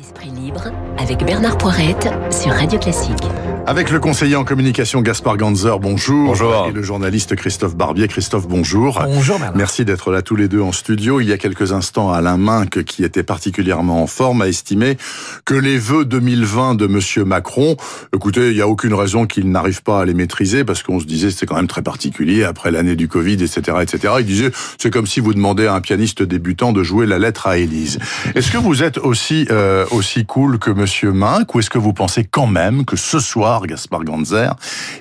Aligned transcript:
Esprit 0.00 0.30
libre 0.30 0.72
avec 0.98 1.22
Bernard 1.26 1.58
Poirette 1.58 2.08
sur 2.30 2.52
Radio 2.52 2.78
Classique. 2.78 3.22
Avec 3.70 3.92
le 3.92 4.00
conseiller 4.00 4.34
en 4.34 4.42
communication 4.42 5.00
Gaspard 5.00 5.36
Ganzer, 5.36 5.78
bonjour. 5.78 6.26
Bonjour. 6.26 6.66
Et 6.68 6.72
le 6.72 6.82
journaliste 6.82 7.36
Christophe 7.36 7.76
Barbier. 7.76 8.08
Christophe, 8.08 8.48
bonjour. 8.48 9.00
Bonjour 9.04 9.38
Bernard. 9.38 9.56
Merci 9.56 9.84
d'être 9.84 10.10
là 10.10 10.22
tous 10.22 10.34
les 10.34 10.48
deux 10.48 10.60
en 10.60 10.72
studio. 10.72 11.20
Il 11.20 11.28
y 11.28 11.32
a 11.32 11.38
quelques 11.38 11.70
instants, 11.70 12.10
Alain 12.10 12.36
Minck, 12.36 12.82
qui 12.82 13.04
était 13.04 13.22
particulièrement 13.22 14.02
en 14.02 14.08
forme, 14.08 14.42
a 14.42 14.48
estimé 14.48 14.98
que 15.44 15.54
les 15.54 15.78
vœux 15.78 16.04
2020 16.04 16.74
de 16.74 16.88
Monsieur 16.88 17.24
Macron, 17.24 17.76
écoutez, 18.12 18.48
il 18.48 18.56
n'y 18.56 18.60
a 18.60 18.66
aucune 18.66 18.92
raison 18.92 19.24
qu'il 19.24 19.48
n'arrive 19.52 19.84
pas 19.84 20.00
à 20.00 20.04
les 20.04 20.14
maîtriser, 20.14 20.64
parce 20.64 20.82
qu'on 20.82 20.98
se 20.98 21.04
disait 21.04 21.30
c'est 21.30 21.46
quand 21.46 21.54
même 21.54 21.68
très 21.68 21.82
particulier 21.82 22.42
après 22.42 22.72
l'année 22.72 22.96
du 22.96 23.06
Covid, 23.06 23.34
etc., 23.34 23.76
etc. 23.82 24.14
Il 24.18 24.26
disait 24.26 24.50
c'est 24.78 24.90
comme 24.90 25.06
si 25.06 25.20
vous 25.20 25.32
demandez 25.32 25.68
à 25.68 25.74
un 25.74 25.80
pianiste 25.80 26.24
débutant 26.24 26.72
de 26.72 26.82
jouer 26.82 27.06
la 27.06 27.20
lettre 27.20 27.46
à 27.46 27.56
Élise. 27.58 28.00
Est-ce 28.34 28.50
que 28.50 28.58
vous 28.58 28.82
êtes 28.82 28.98
aussi 28.98 29.46
euh, 29.52 29.86
aussi 29.92 30.26
cool 30.26 30.58
que 30.58 30.72
Monsieur 30.72 31.12
Minck, 31.12 31.54
ou 31.54 31.60
est-ce 31.60 31.70
que 31.70 31.78
vous 31.78 31.92
pensez 31.92 32.24
quand 32.24 32.48
même 32.48 32.84
que 32.84 32.96
ce 32.96 33.20
soir, 33.20 33.59
Gaspard 33.66 34.04
Ganzer, 34.04 34.50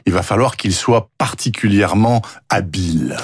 il 0.06 0.14
va 0.14 0.24
falloir 0.24 0.58
qu'il 0.58 0.74
soit 0.74 1.10
particulièrement 1.18 2.22
habile 2.50 3.18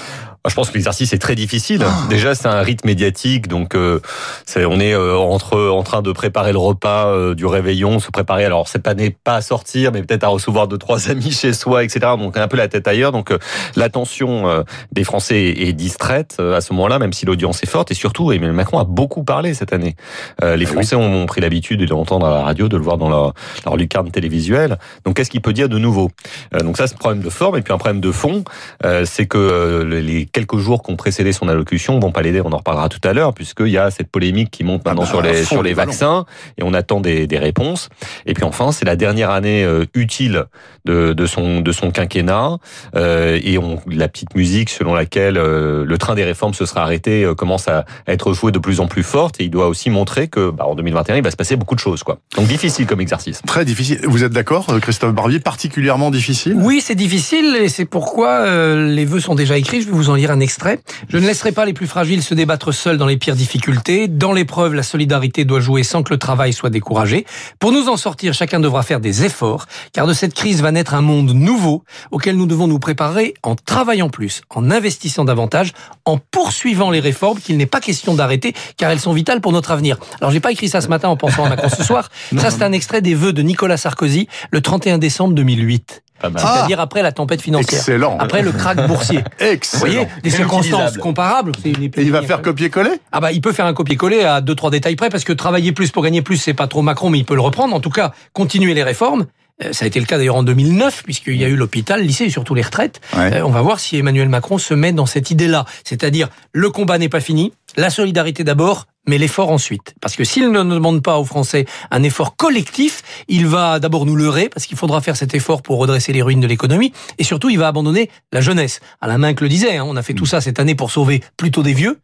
Je 0.47 0.53
pense 0.53 0.69
que 0.69 0.75
l'exercice 0.75 1.13
est 1.13 1.17
très 1.19 1.35
difficile. 1.35 1.83
Ah. 1.85 2.07
Déjà, 2.09 2.35
c'est 2.35 2.47
un 2.47 2.61
rythme 2.61 2.87
médiatique, 2.87 3.47
donc 3.47 3.75
euh, 3.75 3.99
c'est, 4.45 4.65
on 4.65 4.79
est 4.79 4.93
euh, 4.93 5.17
entre 5.17 5.69
en 5.69 5.83
train 5.83 6.01
de 6.01 6.11
préparer 6.11 6.51
le 6.51 6.59
repas 6.59 7.07
euh, 7.07 7.35
du 7.35 7.45
réveillon, 7.45 7.99
se 7.99 8.11
préparer. 8.11 8.45
Alors 8.45 8.67
cette 8.67 8.87
année 8.87 9.15
pas 9.23 9.35
à 9.35 9.41
sortir, 9.41 9.91
mais 9.91 10.03
peut-être 10.03 10.23
à 10.23 10.27
recevoir 10.27 10.67
deux 10.67 10.77
trois 10.77 11.09
amis 11.09 11.31
chez 11.31 11.53
soi, 11.53 11.83
etc. 11.83 11.99
Donc 12.19 12.37
un 12.37 12.47
peu 12.47 12.57
la 12.57 12.67
tête 12.67 12.87
ailleurs. 12.87 13.11
Donc 13.11 13.31
euh, 13.31 13.39
l'attention 13.75 14.47
euh, 14.47 14.63
des 14.91 15.03
Français 15.03 15.41
est, 15.41 15.69
est 15.69 15.73
distraite 15.73 16.37
euh, 16.39 16.55
à 16.55 16.61
ce 16.61 16.73
moment-là, 16.73 16.99
même 16.99 17.13
si 17.13 17.25
l'audience 17.25 17.63
est 17.63 17.69
forte. 17.69 17.91
Et 17.91 17.95
surtout, 17.95 18.31
Emmanuel 18.31 18.55
Macron 18.55 18.79
a 18.79 18.83
beaucoup 18.83 19.23
parlé 19.23 19.53
cette 19.53 19.73
année. 19.73 19.95
Euh, 20.43 20.55
les 20.55 20.65
Ah 20.65 20.69
oui. 20.69 20.73
Français 20.73 20.95
ont 20.95 21.25
pris 21.25 21.41
l'habitude 21.41 21.79
de 21.79 21.89
l'entendre 21.89 22.25
à 22.27 22.31
la 22.31 22.43
radio, 22.43 22.67
de 22.67 22.77
le 22.77 22.83
voir 22.83 22.97
dans 22.97 23.09
leur, 23.09 23.33
leur 23.65 23.77
lucarne 23.77 24.11
télévisuelle. 24.11 24.77
Donc 25.05 25.15
qu'est-ce 25.15 25.29
qu'il 25.29 25.41
peut 25.41 25.53
dire 25.53 25.69
de 25.69 25.77
nouveau? 25.77 26.11
Euh, 26.53 26.59
Donc 26.59 26.77
ça, 26.77 26.87
c'est 26.87 26.95
un 26.95 26.97
problème 26.97 27.23
de 27.23 27.29
forme 27.29 27.57
et 27.57 27.61
puis 27.61 27.73
un 27.73 27.77
problème 27.77 28.01
de 28.01 28.11
fond, 28.11 28.43
euh, 28.83 29.05
c'est 29.05 29.25
que 29.25 29.37
euh, 29.37 30.01
les 30.01 30.25
quelques 30.35 30.57
jours 30.57 30.83
qui 30.83 30.91
ont 30.91 30.97
précédé 30.97 31.31
son 31.31 31.47
allocution 31.47 31.97
vont 31.97 32.11
pas 32.11 32.21
l'aider. 32.21 32.41
On 32.43 32.51
en 32.51 32.57
reparlera 32.57 32.89
tout 32.89 32.99
à 33.07 33.13
l'heure, 33.13 33.33
puisqu'il 33.33 33.69
y 33.69 33.77
a 33.77 33.89
cette 33.89 34.09
polémique 34.11 34.51
qui 34.51 34.65
monte 34.65 34.83
maintenant 34.85 35.03
bah, 35.03 35.07
sur 35.07 35.21
les 35.21 35.45
sur 35.45 35.63
les 35.63 35.73
vaccins 35.73 36.25
et 36.57 36.63
on 36.63 36.73
attend 36.73 36.99
des, 36.99 37.25
des 37.25 37.39
réponses. 37.39 37.87
Et 38.25 38.33
puis 38.33 38.43
enfin, 38.43 38.73
c'est 38.73 38.83
la 38.83 38.97
dernière 38.97 39.29
année 39.29 39.63
euh, 39.63 39.85
utile 39.93 40.45
de, 40.85 41.13
de 41.13 41.25
son 41.25 41.61
de 41.61 41.71
son 41.71 41.91
quinquennat 41.91 42.57
euh, 42.95 43.39
et 43.43 43.57
on, 43.57 43.79
la 43.87 44.07
petite 44.07 44.35
musique 44.35 44.69
selon 44.69 44.93
laquelle 44.93 45.37
euh, 45.37 45.85
le 45.85 45.97
train 45.97 46.15
des 46.15 46.23
réformes 46.23 46.53
se 46.53 46.65
sera 46.65 46.81
arrêté 46.81 47.23
euh, 47.23 47.33
commence 47.33 47.67
à, 47.67 47.85
à 48.05 48.13
être 48.13 48.33
joué 48.33 48.51
de 48.51 48.59
plus 48.59 48.79
en 48.79 48.87
plus 48.87 49.03
forte 49.03 49.39
et 49.39 49.45
il 49.45 49.49
doit 49.49 49.67
aussi 49.67 49.89
montrer 49.89 50.27
que 50.27 50.49
bah, 50.51 50.65
en 50.65 50.75
2021 50.75 51.15
il 51.15 51.23
va 51.23 51.31
se 51.31 51.35
passer 51.35 51.55
beaucoup 51.55 51.75
de 51.75 51.79
choses 51.79 52.03
quoi. 52.03 52.19
Donc 52.35 52.47
difficile 52.47 52.85
comme 52.85 53.01
exercice. 53.01 53.41
Très 53.45 53.65
difficile. 53.65 53.99
Vous 54.03 54.23
êtes 54.23 54.31
d'accord, 54.31 54.67
euh, 54.69 54.79
Christophe 54.79 55.13
Barbier 55.13 55.39
Particulièrement 55.39 56.11
difficile? 56.11 56.55
Oui, 56.57 56.81
c'est 56.81 56.95
difficile 56.95 57.55
et 57.55 57.69
c'est 57.69 57.85
pourquoi 57.85 58.29
euh, 58.29 58.93
les 58.93 59.05
vœux 59.05 59.19
sont 59.19 59.35
déjà 59.35 59.57
écrits. 59.57 59.81
Je 59.81 59.87
vais 59.87 59.93
vous 59.93 60.09
en 60.09 60.15
lire 60.15 60.24
un 60.31 60.39
extrait. 60.39 60.79
Je 61.09 61.17
ne 61.17 61.25
laisserai 61.25 61.51
pas 61.51 61.65
les 61.65 61.73
plus 61.73 61.87
fragiles 61.87 62.23
se 62.23 62.33
débattre 62.33 62.73
seuls 62.73 62.97
dans 62.97 63.05
les 63.05 63.17
pires 63.17 63.35
difficultés. 63.35 64.07
Dans 64.07 64.33
l'épreuve, 64.33 64.73
la 64.73 64.83
solidarité 64.83 65.45
doit 65.45 65.59
jouer 65.59 65.83
sans 65.83 66.03
que 66.03 66.13
le 66.13 66.19
travail 66.19 66.53
soit 66.53 66.69
découragé. 66.69 67.25
Pour 67.59 67.71
nous 67.71 67.89
en 67.89 67.97
sortir, 67.97 68.33
chacun 68.33 68.59
devra 68.59 68.83
faire 68.83 68.99
des 68.99 69.25
efforts, 69.25 69.65
car 69.93 70.07
de 70.07 70.13
cette 70.13 70.33
crise 70.33 70.61
va 70.61 70.71
naître 70.71 70.93
un 70.93 71.01
monde 71.01 71.33
nouveau 71.33 71.83
auquel 72.11 72.37
nous 72.37 72.45
devons 72.45 72.67
nous 72.67 72.79
préparer 72.79 73.33
en 73.43 73.55
travaillant 73.55 74.09
plus, 74.09 74.41
en 74.49 74.71
investissant 74.71 75.25
davantage, 75.25 75.73
en 76.05 76.17
poursuivant 76.17 76.91
les 76.91 76.99
réformes 76.99 77.39
qu'il 77.39 77.57
n'est 77.57 77.65
pas 77.65 77.81
question 77.81 78.13
d'arrêter, 78.13 78.53
car 78.77 78.91
elles 78.91 78.99
sont 78.99 79.13
vitales 79.13 79.41
pour 79.41 79.51
notre 79.51 79.71
avenir. 79.71 79.97
Alors, 80.21 80.31
j'ai 80.31 80.39
pas 80.39 80.51
écrit 80.51 80.69
ça 80.69 80.81
ce 80.81 80.87
matin 80.87 81.09
en 81.09 81.17
pensant 81.17 81.45
à 81.45 81.49
Macron 81.49 81.69
ce 81.69 81.83
soir. 81.83 82.09
Ça, 82.37 82.51
c'est 82.51 82.63
un 82.63 82.71
extrait 82.71 83.01
des 83.01 83.15
vœux 83.15 83.33
de 83.33 83.41
Nicolas 83.41 83.77
Sarkozy 83.77 84.27
le 84.51 84.61
31 84.61 84.97
décembre 84.97 85.33
2008. 85.33 86.04
C'est-à-dire 86.21 86.79
après 86.79 87.01
la 87.01 87.11
tempête 87.11 87.41
financière. 87.41 87.79
Excellent. 87.79 88.17
Après 88.19 88.41
le 88.41 88.51
krach 88.51 88.77
boursier. 88.87 89.23
Vous 89.39 89.45
Excellent. 89.45 89.79
voyez, 89.79 90.07
des 90.23 90.29
circonstances 90.29 90.97
comparables. 90.97 91.51
une 91.65 91.83
Et 91.83 91.91
il 91.97 92.11
va 92.11 92.21
faire 92.21 92.41
copier-coller? 92.41 92.99
Ah 93.11 93.19
bah 93.19 93.31
il 93.31 93.41
peut 93.41 93.51
faire 93.51 93.65
un 93.65 93.73
copier-coller 93.73 94.23
à 94.23 94.41
deux 94.41 94.55
trois 94.55 94.71
détails 94.71 94.95
près 94.95 95.09
parce 95.09 95.23
que 95.23 95.33
travailler 95.33 95.71
plus 95.71 95.91
pour 95.91 96.03
gagner 96.03 96.21
plus 96.21 96.37
c'est 96.37 96.53
pas 96.53 96.67
trop 96.67 96.81
Macron 96.81 97.09
mais 97.09 97.19
il 97.19 97.25
peut 97.25 97.35
le 97.35 97.41
reprendre. 97.41 97.75
En 97.75 97.79
tout 97.79 97.89
cas, 97.89 98.11
continuer 98.33 98.73
les 98.73 98.83
réformes. 98.83 99.25
Euh, 99.63 99.71
Ça 99.71 99.85
a 99.85 99.87
été 99.87 99.99
le 99.99 100.05
cas 100.05 100.17
d'ailleurs 100.17 100.35
en 100.35 100.43
2009 100.43 101.03
puisqu'il 101.03 101.35
y 101.37 101.45
a 101.45 101.47
eu 101.47 101.55
l'hôpital, 101.55 102.01
le 102.01 102.05
lycée 102.07 102.25
et 102.25 102.29
surtout 102.29 102.55
les 102.55 102.61
retraites. 102.61 102.99
Ouais. 103.15 103.35
Euh, 103.35 103.45
on 103.45 103.51
va 103.51 103.61
voir 103.61 103.79
si 103.79 103.97
Emmanuel 103.97 104.29
Macron 104.29 104.57
se 104.57 104.73
met 104.73 104.91
dans 104.91 105.05
cette 105.05 105.31
idée-là, 105.31 105.65
c'est-à-dire 105.83 106.29
le 106.51 106.69
combat 106.69 106.97
n'est 106.97 107.09
pas 107.09 107.21
fini, 107.21 107.53
la 107.77 107.89
solidarité 107.89 108.43
d'abord, 108.43 108.87
mais 109.07 109.17
l'effort 109.17 109.51
ensuite. 109.51 109.93
Parce 110.01 110.15
que 110.15 110.23
s'il 110.23 110.49
ne 110.51 110.63
demande 110.63 111.03
pas 111.03 111.17
aux 111.19 111.25
Français 111.25 111.65
un 111.91 112.03
effort 112.03 112.35
collectif, 112.35 113.03
il 113.27 113.45
va 113.45 113.79
d'abord 113.79 114.05
nous 114.05 114.15
leurrer, 114.15 114.49
parce 114.49 114.65
qu'il 114.65 114.77
faudra 114.77 115.01
faire 115.01 115.15
cet 115.15 115.35
effort 115.35 115.61
pour 115.61 115.77
redresser 115.77 116.11
les 116.11 116.21
ruines 116.21 116.39
de 116.41 116.47
l'économie, 116.47 116.91
et 117.17 117.23
surtout 117.23 117.49
il 117.49 117.59
va 117.59 117.67
abandonner 117.67 118.09
la 118.31 118.41
jeunesse. 118.41 118.79
À 119.01 119.07
la 119.07 119.17
main 119.17 119.33
que 119.33 119.43
le 119.43 119.49
disait, 119.49 119.77
hein, 119.77 119.85
on 119.85 119.95
a 119.95 120.01
fait 120.01 120.13
tout 120.13 120.25
ça 120.25 120.41
cette 120.41 120.59
année 120.59 120.75
pour 120.75 120.91
sauver 120.91 121.21
plutôt 121.37 121.63
des 121.63 121.73
vieux, 121.73 121.99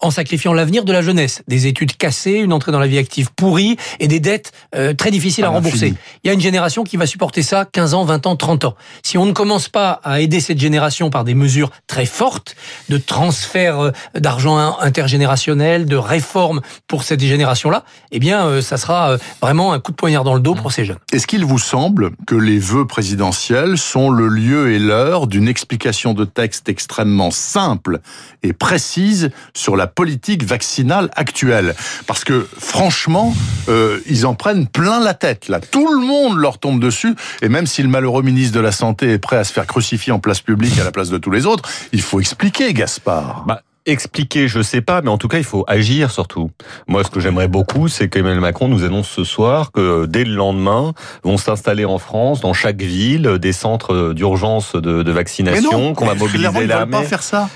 en 0.00 0.10
sacrifiant 0.10 0.52
l'avenir 0.52 0.84
de 0.84 0.92
la 0.92 1.02
jeunesse. 1.02 1.42
Des 1.48 1.66
études 1.66 1.96
cassées, 1.96 2.32
une 2.34 2.52
entrée 2.52 2.72
dans 2.72 2.78
la 2.78 2.86
vie 2.86 2.98
active 2.98 3.30
pourrie, 3.34 3.76
et 4.00 4.08
des 4.08 4.20
dettes 4.20 4.52
euh, 4.74 4.94
très 4.94 5.10
difficiles 5.10 5.44
à 5.44 5.48
À 5.48 5.50
rembourser. 5.50 5.86
l'infini. 5.90 5.98
Il 6.24 6.28
y 6.28 6.30
a 6.30 6.34
une 6.34 6.40
génération 6.40 6.84
qui 6.84 6.96
va 6.96 7.06
supporter 7.06 7.42
ça 7.42 7.64
15 7.64 7.94
ans, 7.94 8.04
20 8.04 8.26
ans, 8.26 8.36
30 8.36 8.64
ans. 8.66 8.74
Si 9.02 9.16
on 9.18 9.26
ne 9.26 9.32
commence 9.32 9.68
pas 9.68 10.00
à 10.04 10.20
aider 10.20 10.40
cette 10.40 10.58
génération 10.58 11.10
par 11.10 11.24
des 11.24 11.34
mesures 11.34 11.70
très 11.86 12.06
fortes 12.06 12.56
de 12.88 12.98
transfert 12.98 13.80
euh, 13.80 13.90
d'argent 14.14 14.78
intergénérationnel, 14.80 15.86
de 15.86 15.96
réformes 15.96 16.60
pour 16.86 17.02
cette 17.02 17.20
génération-là, 17.20 17.84
eh 18.12 18.18
bien, 18.18 18.46
euh, 18.46 18.60
ça 18.60 18.76
sera 18.76 19.16
vraiment 19.40 19.72
un 19.72 19.80
coup 19.80 19.92
de 19.92 19.96
poignard 19.96 20.24
dans 20.24 20.34
le 20.34 20.40
dos 20.40 20.54
pour 20.54 20.72
ces 20.72 20.84
jeunes. 20.84 20.98
Est-ce 21.12 21.26
qu'il 21.26 21.44
vous 21.44 21.58
semble 21.58 22.10
que 22.26 22.34
les 22.34 22.58
vœux 22.58 22.86
présidentiels 22.86 23.78
sont 23.78 24.10
le 24.10 24.28
lieu 24.28 24.72
et 24.72 24.78
l'heure 24.78 25.26
d'une 25.26 25.48
explication 25.48 26.12
de 26.14 26.24
texte 26.24 26.68
extrêmement 26.68 27.30
simple 27.30 28.00
et 28.42 28.52
précise 28.52 29.30
sur 29.54 29.76
la 29.76 29.85
politique 29.86 30.44
vaccinale 30.44 31.10
actuelle 31.16 31.74
Parce 32.06 32.24
que 32.24 32.46
franchement, 32.58 33.34
euh, 33.68 34.00
ils 34.06 34.26
en 34.26 34.34
prennent 34.34 34.66
plein 34.66 35.00
la 35.00 35.14
tête. 35.14 35.48
Là, 35.48 35.60
tout 35.60 35.92
le 35.92 36.00
monde 36.00 36.38
leur 36.38 36.58
tombe 36.58 36.80
dessus. 36.80 37.14
Et 37.42 37.48
même 37.48 37.66
si 37.66 37.82
le 37.82 37.88
malheureux 37.88 38.22
ministre 38.22 38.54
de 38.54 38.60
la 38.60 38.72
Santé 38.72 39.12
est 39.12 39.18
prêt 39.18 39.36
à 39.36 39.44
se 39.44 39.52
faire 39.52 39.66
crucifier 39.66 40.12
en 40.12 40.18
place 40.18 40.40
publique 40.40 40.78
à 40.78 40.84
la 40.84 40.92
place 40.92 41.10
de 41.10 41.18
tous 41.18 41.30
les 41.30 41.46
autres, 41.46 41.68
il 41.92 42.02
faut 42.02 42.20
expliquer, 42.20 42.72
Gaspard. 42.72 43.44
Bah, 43.46 43.62
expliquer, 43.86 44.48
je 44.48 44.62
sais 44.62 44.80
pas, 44.80 45.00
mais 45.00 45.10
en 45.10 45.18
tout 45.18 45.28
cas, 45.28 45.38
il 45.38 45.44
faut 45.44 45.64
agir 45.68 46.10
surtout. 46.10 46.50
Moi, 46.88 47.04
ce 47.04 47.10
que 47.10 47.20
j'aimerais 47.20 47.48
beaucoup, 47.48 47.88
c'est 47.88 48.08
qu'Emmanuel 48.08 48.40
Macron 48.40 48.68
nous 48.68 48.84
annonce 48.84 49.08
ce 49.08 49.24
soir 49.24 49.70
que 49.72 50.06
dès 50.06 50.24
le 50.24 50.34
lendemain, 50.34 50.92
vont 51.22 51.38
s'installer 51.38 51.84
en 51.84 51.98
France, 51.98 52.40
dans 52.40 52.52
chaque 52.52 52.82
ville, 52.82 53.38
des 53.40 53.52
centres 53.52 54.12
d'urgence 54.12 54.74
de, 54.74 55.02
de 55.02 55.12
vaccination, 55.12 55.94
qu'on 55.94 56.06
va 56.06 56.14
mobiliser 56.14 56.48
ils 56.60 56.68
veulent 56.68 56.90
pas 56.90 57.02
faire 57.02 57.22
ça. 57.22 57.48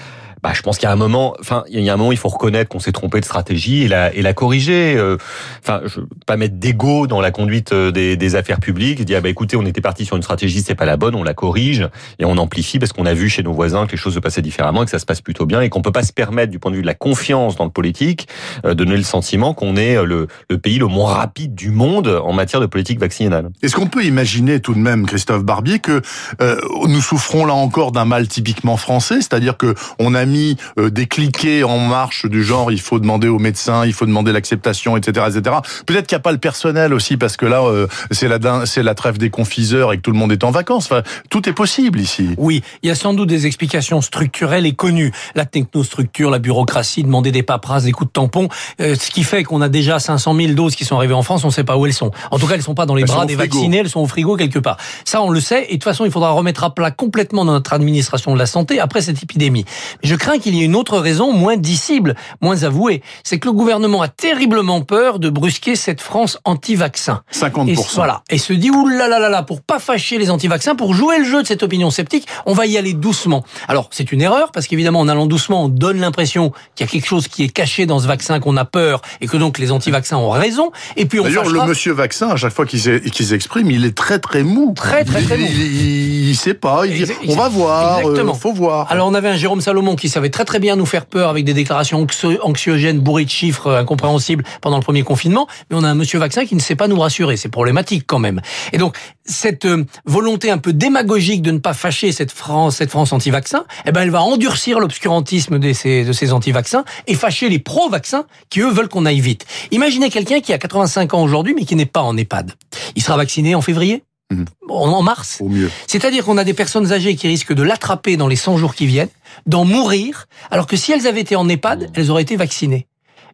Bah, 0.42 0.52
je 0.54 0.62
pense 0.62 0.78
qu'il 0.78 0.86
y 0.86 0.90
a 0.90 0.92
un 0.92 0.96
moment, 0.96 1.34
enfin, 1.40 1.64
il 1.68 1.80
y 1.80 1.90
a 1.90 1.92
un 1.92 1.96
moment, 1.96 2.12
il 2.12 2.18
faut 2.18 2.28
reconnaître 2.28 2.68
qu'on 2.68 2.80
s'est 2.80 2.92
trompé 2.92 3.20
de 3.20 3.24
stratégie 3.24 3.82
et 3.82 3.88
la, 3.88 4.14
et 4.14 4.22
la 4.22 4.34
corriger. 4.34 4.96
Euh, 4.96 5.16
Enfin, 5.62 5.82
je 5.84 6.00
pas 6.26 6.36
mettre 6.36 6.56
d'ego 6.56 7.06
dans 7.06 7.20
la 7.20 7.30
conduite 7.30 7.72
euh, 7.72 7.90
des, 7.90 8.16
des 8.16 8.34
affaires 8.34 8.60
publiques. 8.60 9.04
Dire, 9.04 9.20
bah, 9.20 9.28
écoutez, 9.28 9.56
on 9.56 9.66
était 9.66 9.80
parti 9.80 10.04
sur 10.04 10.16
une 10.16 10.22
stratégie, 10.22 10.62
c'est 10.62 10.74
pas 10.74 10.86
la 10.86 10.96
bonne, 10.96 11.14
on 11.14 11.22
la 11.22 11.34
corrige 11.34 11.86
et 12.18 12.24
on 12.24 12.38
amplifie 12.38 12.78
parce 12.78 12.92
qu'on 12.92 13.04
a 13.04 13.14
vu 13.14 13.28
chez 13.28 13.42
nos 13.42 13.52
voisins 13.52 13.86
que 13.86 13.92
les 13.92 13.98
choses 13.98 14.14
se 14.14 14.18
passaient 14.20 14.42
différemment 14.42 14.82
et 14.82 14.84
que 14.86 14.90
ça 14.90 14.98
se 14.98 15.06
passe 15.06 15.20
plutôt 15.20 15.44
bien 15.44 15.60
et 15.60 15.68
qu'on 15.68 15.82
peut 15.82 15.92
pas 15.92 16.02
se 16.02 16.12
permettre, 16.12 16.50
du 16.50 16.58
point 16.58 16.70
de 16.70 16.76
vue 16.76 16.82
de 16.82 16.86
la 16.86 16.94
confiance 16.94 17.56
dans 17.56 17.64
le 17.64 17.70
politique, 17.70 18.28
euh, 18.64 18.70
de 18.70 18.84
donner 18.84 18.96
le 18.96 19.02
sentiment 19.02 19.52
qu'on 19.52 19.76
est 19.76 20.02
le, 20.04 20.28
le 20.48 20.58
pays 20.58 20.78
le 20.78 20.86
moins 20.86 21.12
rapide 21.12 21.54
du 21.54 21.70
monde 21.70 22.08
en 22.08 22.32
matière 22.32 22.60
de 22.60 22.66
politique 22.66 22.98
vaccinale. 22.98 23.50
Est-ce 23.62 23.76
qu'on 23.76 23.88
peut 23.88 24.04
imaginer 24.04 24.60
tout 24.60 24.74
de 24.74 24.78
même, 24.78 25.06
Christophe 25.06 25.44
Barbier, 25.44 25.78
que 25.80 26.00
euh, 26.40 26.56
nous 26.88 27.02
souffrons 27.02 27.44
là 27.44 27.54
encore 27.54 27.92
d'un 27.92 28.06
mal 28.06 28.28
typiquement 28.28 28.76
français, 28.76 29.16
c'est-à-dire 29.16 29.56
que 29.56 29.74
on 29.98 30.14
a 30.14 30.24
mis 30.24 30.29
euh, 30.78 30.90
des 30.90 31.06
cliquets 31.06 31.62
en 31.62 31.78
marche 31.78 32.26
du 32.26 32.42
genre 32.42 32.72
il 32.72 32.80
faut 32.80 32.98
demander 32.98 33.28
aux 33.28 33.38
médecins, 33.38 33.84
il 33.86 33.92
faut 33.92 34.06
demander 34.06 34.32
l'acceptation, 34.32 34.96
etc., 34.96 35.26
etc. 35.28 35.56
Peut-être 35.86 36.06
qu'il 36.06 36.16
n'y 36.16 36.20
a 36.20 36.22
pas 36.22 36.32
le 36.32 36.38
personnel 36.38 36.92
aussi 36.94 37.16
parce 37.16 37.36
que 37.36 37.46
là 37.46 37.62
euh, 37.62 37.86
c'est 38.10 38.28
la 38.28 38.38
c'est 38.66 38.82
la 38.82 38.94
trêve 38.94 39.18
des 39.18 39.30
confiseurs 39.30 39.92
et 39.92 39.96
que 39.96 40.02
tout 40.02 40.10
le 40.12 40.18
monde 40.18 40.32
est 40.32 40.44
en 40.44 40.50
vacances. 40.50 40.86
Enfin, 40.86 41.02
tout 41.30 41.48
est 41.48 41.52
possible 41.52 42.00
ici. 42.00 42.30
Oui, 42.38 42.62
il 42.82 42.88
y 42.88 42.92
a 42.92 42.94
sans 42.94 43.14
doute 43.14 43.28
des 43.28 43.46
explications 43.46 44.00
structurelles 44.00 44.66
et 44.66 44.72
connues. 44.72 45.12
La 45.34 45.44
technostructure, 45.44 46.30
la 46.30 46.38
bureaucratie, 46.38 47.02
demander 47.02 47.32
des 47.32 47.42
paperasses, 47.42 47.84
des 47.84 47.92
coups 47.92 48.08
de 48.08 48.12
tampon, 48.12 48.48
euh, 48.80 48.94
ce 48.94 49.10
qui 49.10 49.24
fait 49.24 49.44
qu'on 49.44 49.60
a 49.60 49.68
déjà 49.68 49.98
500 49.98 50.34
000 50.34 50.52
doses 50.52 50.76
qui 50.76 50.84
sont 50.84 50.96
arrivées 50.96 51.14
en 51.14 51.22
France, 51.22 51.44
on 51.44 51.48
ne 51.48 51.52
sait 51.52 51.64
pas 51.64 51.76
où 51.76 51.86
elles 51.86 51.92
sont. 51.92 52.10
En 52.30 52.38
tout 52.38 52.46
cas, 52.46 52.54
elles 52.54 52.62
sont 52.62 52.74
pas 52.74 52.86
dans 52.86 52.94
les 52.94 53.02
Elles 53.02 53.08
bras 53.08 53.24
au 53.24 53.26
des 53.26 53.34
frigo. 53.34 53.56
vaccinés, 53.58 53.78
elles 53.78 53.88
sont 53.88 54.00
au 54.00 54.06
frigo 54.06 54.36
quelque 54.36 54.58
part. 54.58 54.76
Ça, 55.04 55.22
on 55.22 55.30
le 55.30 55.40
sait, 55.40 55.64
et 55.64 55.66
de 55.66 55.72
toute 55.74 55.84
façon, 55.84 56.04
il 56.04 56.10
faudra 56.10 56.30
remettre 56.30 56.64
à 56.64 56.74
plat 56.74 56.90
complètement 56.90 57.44
notre 57.44 57.72
administration 57.72 58.32
de 58.34 58.38
la 58.38 58.46
santé 58.46 58.80
après 58.80 59.00
cette 59.00 59.22
épidémie. 59.22 59.64
Mais 60.02 60.08
je 60.08 60.14
crains 60.20 60.38
qu'il 60.38 60.54
y 60.54 60.60
ait 60.60 60.64
une 60.64 60.76
autre 60.76 60.98
raison 60.98 61.32
moins 61.32 61.56
dissible, 61.56 62.14
moins 62.40 62.62
avouée. 62.62 63.02
C'est 63.24 63.40
que 63.40 63.48
le 63.48 63.52
gouvernement 63.52 64.02
a 64.02 64.08
terriblement 64.08 64.82
peur 64.82 65.18
de 65.18 65.30
brusquer 65.30 65.74
cette 65.74 66.00
France 66.00 66.38
anti-vaccin. 66.44 67.22
50%. 67.32 67.68
Et, 67.68 67.76
voilà. 67.94 68.22
Et 68.30 68.38
se 68.38 68.52
dit, 68.52 68.70
oulala, 68.70 69.08
là, 69.08 69.18
là, 69.18 69.28
là, 69.28 69.42
pour 69.42 69.62
pas 69.62 69.80
fâcher 69.80 70.18
les 70.18 70.30
anti-vaccins, 70.30 70.76
pour 70.76 70.94
jouer 70.94 71.18
le 71.18 71.24
jeu 71.24 71.42
de 71.42 71.46
cette 71.46 71.62
opinion 71.62 71.90
sceptique, 71.90 72.28
on 72.46 72.52
va 72.52 72.66
y 72.66 72.78
aller 72.78 72.92
doucement. 72.92 73.44
Alors, 73.66 73.88
c'est 73.90 74.12
une 74.12 74.20
erreur, 74.20 74.52
parce 74.52 74.66
qu'évidemment, 74.66 75.00
en 75.00 75.08
allant 75.08 75.26
doucement, 75.26 75.64
on 75.64 75.68
donne 75.68 75.98
l'impression 75.98 76.52
qu'il 76.76 76.86
y 76.86 76.88
a 76.88 76.92
quelque 76.92 77.06
chose 77.06 77.26
qui 77.26 77.42
est 77.42 77.48
caché 77.48 77.86
dans 77.86 77.98
ce 77.98 78.06
vaccin, 78.06 78.38
qu'on 78.38 78.56
a 78.56 78.64
peur, 78.64 79.00
et 79.20 79.26
que 79.26 79.36
donc 79.36 79.58
les 79.58 79.72
anti-vaccins 79.72 80.18
ont 80.18 80.30
raison. 80.30 80.70
Et 80.96 81.06
puis 81.06 81.18
on 81.18 81.24
D'ailleurs, 81.24 81.48
le 81.48 81.64
monsieur 81.64 81.92
vaccin, 81.92 82.28
à 82.28 82.36
chaque 82.36 82.52
fois 82.52 82.66
qu'il 82.66 82.80
s'exprime, 82.80 83.70
il 83.70 83.84
est 83.84 83.96
très 83.96 84.18
très 84.18 84.42
mou. 84.42 84.74
Très 84.76 85.04
très 85.04 85.22
très 85.22 85.38
mou. 85.38 85.46
Il, 85.50 86.28
il, 86.28 86.36
sait 86.36 86.54
pas. 86.54 86.86
Il 86.86 87.04
dit, 87.04 87.12
on 87.28 87.36
va 87.36 87.48
voir. 87.48 87.96
Euh, 87.96 88.00
Exactement. 88.00 88.34
faut 88.34 88.52
voir. 88.52 88.90
Alors 88.90 89.08
on 89.08 89.14
avait 89.14 89.28
un 89.28 89.36
Jérôme 89.36 89.60
Salomon 89.60 89.96
qui 89.96 90.09
savait 90.10 90.30
très 90.30 90.44
très 90.44 90.58
bien 90.58 90.76
nous 90.76 90.86
faire 90.86 91.06
peur 91.06 91.30
avec 91.30 91.44
des 91.44 91.54
déclarations 91.54 92.06
anxiogènes, 92.42 93.00
bourrées 93.00 93.24
de 93.24 93.30
chiffres 93.30 93.68
euh, 93.68 93.80
incompréhensibles 93.80 94.44
pendant 94.60 94.76
le 94.76 94.82
premier 94.82 95.02
confinement. 95.02 95.46
Mais 95.70 95.76
on 95.78 95.84
a 95.84 95.88
un 95.88 95.94
monsieur 95.94 96.18
vaccin 96.18 96.44
qui 96.44 96.54
ne 96.54 96.60
sait 96.60 96.76
pas 96.76 96.88
nous 96.88 96.98
rassurer. 96.98 97.36
C'est 97.36 97.48
problématique 97.48 98.04
quand 98.06 98.18
même. 98.18 98.40
Et 98.72 98.78
donc 98.78 98.96
cette 99.24 99.64
euh, 99.64 99.84
volonté 100.04 100.50
un 100.50 100.58
peu 100.58 100.72
démagogique 100.72 101.42
de 101.42 101.50
ne 101.50 101.58
pas 101.58 101.74
fâcher 101.74 102.12
cette 102.12 102.32
France, 102.32 102.76
cette 102.76 102.90
France 102.90 103.12
anti-vaccin, 103.12 103.64
eh 103.86 103.92
ben 103.92 104.02
elle 104.02 104.10
va 104.10 104.22
endurcir 104.22 104.80
l'obscurantisme 104.80 105.58
de 105.58 105.72
ces, 105.72 106.04
de 106.04 106.12
ces 106.12 106.32
anti-vaccins 106.32 106.84
et 107.06 107.14
fâcher 107.14 107.48
les 107.48 107.58
pro-vaccins 107.58 108.24
qui 108.48 108.60
eux 108.60 108.70
veulent 108.70 108.88
qu'on 108.88 109.06
aille 109.06 109.20
vite. 109.20 109.46
Imaginez 109.70 110.10
quelqu'un 110.10 110.40
qui 110.40 110.52
a 110.52 110.58
85 110.58 111.14
ans 111.14 111.22
aujourd'hui 111.22 111.54
mais 111.54 111.64
qui 111.64 111.76
n'est 111.76 111.86
pas 111.86 112.02
en 112.02 112.16
EHPAD. 112.16 112.52
Il 112.96 113.02
sera 113.02 113.16
vacciné 113.16 113.54
en 113.54 113.62
février? 113.62 114.02
Mmh. 114.30 114.44
En 114.68 115.02
mars 115.02 115.38
Au 115.40 115.48
mieux. 115.48 115.70
C'est-à-dire 115.86 116.24
qu'on 116.24 116.38
a 116.38 116.44
des 116.44 116.54
personnes 116.54 116.92
âgées 116.92 117.16
qui 117.16 117.28
risquent 117.28 117.52
de 117.52 117.62
l'attraper 117.62 118.16
dans 118.16 118.28
les 118.28 118.36
100 118.36 118.56
jours 118.56 118.74
qui 118.74 118.86
viennent, 118.86 119.08
d'en 119.46 119.64
mourir, 119.64 120.26
alors 120.50 120.66
que 120.66 120.76
si 120.76 120.92
elles 120.92 121.06
avaient 121.06 121.20
été 121.20 121.36
en 121.36 121.48
EHPAD, 121.48 121.90
elles 121.94 122.10
auraient 122.10 122.22
été 122.22 122.36
vaccinées. 122.36 122.86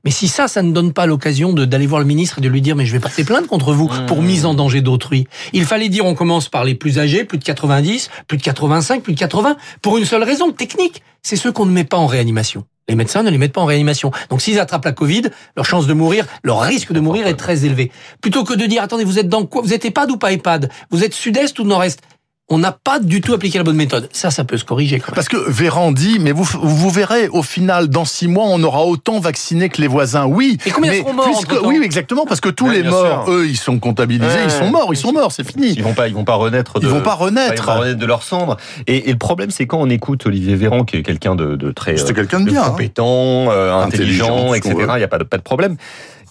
Mais 0.04 0.12
si 0.12 0.28
ça, 0.28 0.46
ça 0.46 0.62
ne 0.62 0.70
donne 0.72 0.92
pas 0.92 1.06
l'occasion 1.06 1.52
d'aller 1.52 1.86
voir 1.86 2.00
le 2.00 2.06
ministre 2.06 2.38
et 2.38 2.40
de 2.40 2.48
lui 2.48 2.60
dire 2.60 2.76
mais 2.76 2.86
je 2.86 2.92
vais 2.92 3.00
porter 3.00 3.24
plainte 3.24 3.48
contre 3.48 3.72
vous 3.72 3.90
pour 4.06 4.22
mise 4.22 4.46
en 4.46 4.54
danger 4.54 4.80
d'autrui. 4.80 5.26
Il 5.52 5.64
fallait 5.64 5.88
dire 5.88 6.04
on 6.04 6.14
commence 6.14 6.48
par 6.48 6.64
les 6.64 6.76
plus 6.76 7.00
âgés, 7.00 7.24
plus 7.24 7.38
de 7.38 7.44
90, 7.44 8.10
plus 8.28 8.38
de 8.38 8.42
85, 8.42 9.02
plus 9.02 9.14
de 9.14 9.18
80, 9.18 9.56
pour 9.82 9.98
une 9.98 10.04
seule 10.04 10.22
raison 10.22 10.52
technique, 10.52 11.02
c'est 11.22 11.34
ceux 11.34 11.50
qu'on 11.50 11.66
ne 11.66 11.72
met 11.72 11.82
pas 11.82 11.96
en 11.96 12.06
réanimation. 12.06 12.64
Les 12.88 12.94
médecins 12.94 13.24
ne 13.24 13.30
les 13.30 13.38
mettent 13.38 13.52
pas 13.52 13.60
en 13.60 13.66
réanimation. 13.66 14.12
Donc 14.30 14.40
s'ils 14.40 14.60
attrapent 14.60 14.84
la 14.84 14.92
Covid, 14.92 15.22
leur 15.56 15.64
chance 15.64 15.88
de 15.88 15.92
mourir, 15.92 16.24
leur 16.44 16.60
risque 16.60 16.92
de 16.92 17.00
mourir 17.00 17.26
est 17.26 17.34
très 17.34 17.64
élevé. 17.64 17.90
Plutôt 18.20 18.44
que 18.44 18.54
de 18.54 18.64
dire 18.64 18.82
attendez, 18.82 19.02
vous 19.02 19.18
êtes 19.18 19.28
dans 19.28 19.44
quoi? 19.44 19.62
Vous 19.62 19.74
êtes 19.74 19.84
EHPAD 19.84 20.10
ou 20.12 20.16
pas 20.18 20.32
EHPAD 20.32 20.70
Vous 20.90 21.02
êtes 21.02 21.12
sud-est 21.12 21.58
ou 21.58 21.64
nord-est? 21.64 22.00
On 22.48 22.58
n'a 22.58 22.70
pas 22.70 23.00
du 23.00 23.20
tout 23.20 23.32
appliqué 23.34 23.58
la 23.58 23.64
bonne 23.64 23.76
méthode. 23.76 24.08
Ça, 24.12 24.30
ça 24.30 24.44
peut 24.44 24.56
se 24.56 24.64
corriger. 24.64 25.00
Quand 25.00 25.08
même. 25.08 25.16
Parce 25.16 25.28
que 25.28 25.50
Véran 25.50 25.90
dit, 25.90 26.18
mais 26.20 26.30
vous, 26.30 26.44
vous 26.44 26.90
verrez, 26.90 27.26
au 27.28 27.42
final, 27.42 27.88
dans 27.88 28.04
six 28.04 28.28
mois, 28.28 28.44
on 28.46 28.62
aura 28.62 28.84
autant 28.84 29.18
vacciné 29.18 29.68
que 29.68 29.80
les 29.80 29.88
voisins. 29.88 30.26
Oui. 30.26 30.56
Et 30.64 30.70
combien 30.70 30.92
mais 30.92 30.98
seront 30.98 31.12
morts 31.12 31.26
puisque, 31.26 31.64
Oui, 31.64 31.80
exactement, 31.82 32.24
parce 32.24 32.40
que 32.40 32.48
tous 32.48 32.68
ouais, 32.68 32.82
les 32.82 32.88
morts, 32.88 33.24
sûr. 33.24 33.32
eux, 33.32 33.46
ils 33.48 33.56
sont 33.56 33.80
comptabilisés, 33.80 34.26
ouais, 34.28 34.44
ils 34.44 34.50
sont 34.50 34.70
morts, 34.70 34.90
ils 34.92 34.96
sont 34.96 35.12
morts, 35.12 35.32
c'est 35.32 35.46
fini. 35.46 35.72
Ils 35.72 35.82
vont 35.82 35.94
pas, 35.94 36.06
ils 36.06 36.14
vont 36.14 36.24
pas 36.24 36.36
renaître. 36.36 36.78
De, 36.78 36.86
ils 36.86 36.90
vont 36.90 37.00
pas 37.00 37.14
renaître. 37.14 37.54
Ils 37.54 37.58
vont 37.58 37.64
pas 37.66 37.78
renaître 37.80 37.98
de 37.98 38.06
leur 38.06 38.22
cendre. 38.22 38.56
Et, 38.86 39.08
et 39.08 39.12
le 39.12 39.18
problème, 39.18 39.50
c'est 39.50 39.66
quand 39.66 39.80
on 39.80 39.90
écoute 39.90 40.24
Olivier 40.26 40.54
Véran, 40.54 40.84
qui 40.84 40.98
est 40.98 41.02
quelqu'un 41.02 41.34
de, 41.34 41.56
de, 41.56 41.72
très, 41.72 42.00
euh, 42.00 42.12
quelqu'un 42.12 42.40
de, 42.40 42.50
bien, 42.50 42.62
compétent, 42.62 43.50
hein. 43.50 43.54
euh, 43.54 43.74
intelligent, 43.74 44.54
etc. 44.54 44.72
Il 44.94 45.00
y 45.00 45.04
a 45.04 45.08
pas 45.08 45.18
de, 45.18 45.24
pas 45.24 45.38
de 45.38 45.42
problème. 45.42 45.76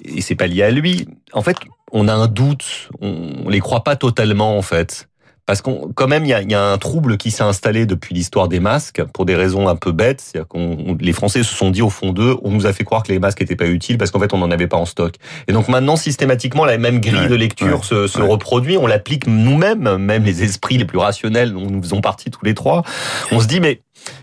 Et 0.06 0.22
c'est 0.22 0.36
pas 0.36 0.48
lié 0.48 0.64
à 0.64 0.72
lui. 0.72 1.10
En 1.34 1.42
fait, 1.42 1.58
on 1.92 2.08
a 2.08 2.14
un 2.14 2.28
doute. 2.28 2.90
On, 3.02 3.34
on 3.46 3.50
les 3.50 3.60
croit 3.60 3.84
pas 3.84 3.98
totalement, 3.98 4.58
en 4.58 4.62
fait. 4.62 5.10
Parce 5.46 5.62
qu'on, 5.62 5.92
quand 5.94 6.08
même, 6.08 6.26
il 6.26 6.30
y 6.30 6.34
a, 6.34 6.42
y 6.42 6.56
a, 6.56 6.64
un 6.64 6.78
trouble 6.78 7.18
qui 7.18 7.30
s'est 7.30 7.44
installé 7.44 7.86
depuis 7.86 8.16
l'histoire 8.16 8.48
des 8.48 8.60
masques 8.60 9.04
pour 9.14 9.26
des 9.26 9.36
raisons 9.36 9.68
un 9.68 9.76
peu 9.76 9.92
bêtes. 9.92 10.22
C'est-à-dire 10.22 10.48
qu'on, 10.48 10.98
les 11.00 11.14
Français 11.14 11.44
se 11.44 11.54
sont 11.54 11.70
dit 11.70 11.84
au 11.84 11.92
fond 11.92 12.14
d'eux, 12.14 12.36
on 12.44 12.52
nous 12.52 12.66
a 12.66 12.74
fait 12.74 12.84
croire 12.84 13.04
que 13.04 13.12
les 13.12 13.20
masques 13.20 13.42
n'étaient 13.42 13.56
pas 13.56 13.68
utiles 13.68 13.98
parce 13.98 14.10
qu'en 14.10 14.20
fait, 14.20 14.34
on 14.34 14.40
n'en 14.40 14.50
avait 14.50 14.68
pas 14.68 14.78
en 14.78 14.86
stock. 14.86 15.16
Et 15.48 15.54
donc 15.54 15.68
maintenant, 15.68 15.96
systématiquement, 15.96 16.66
la 16.66 16.78
même 16.78 17.00
grille 17.00 17.22
ouais, 17.22 17.28
de 17.28 17.36
lecture 17.36 17.78
ouais, 17.78 17.84
se, 17.84 18.08
se 18.08 18.20
ouais. 18.20 18.28
reproduit. 18.28 18.78
On 18.78 18.88
l'applique 18.88 19.28
nous-mêmes, 19.28 19.98
même 19.98 20.24
les 20.24 20.44
esprits 20.44 20.78
les 20.78 20.86
plus 20.86 20.98
rationnels 20.98 21.54
dont 21.54 21.70
nous 21.70 21.82
faisons 21.82 22.02
partie 22.02 22.32
tous 22.32 22.44
les 22.44 22.56
trois. 22.56 22.84
On 23.32 23.40
se 23.40 23.48
dit, 23.48 23.60
mais 23.60 23.82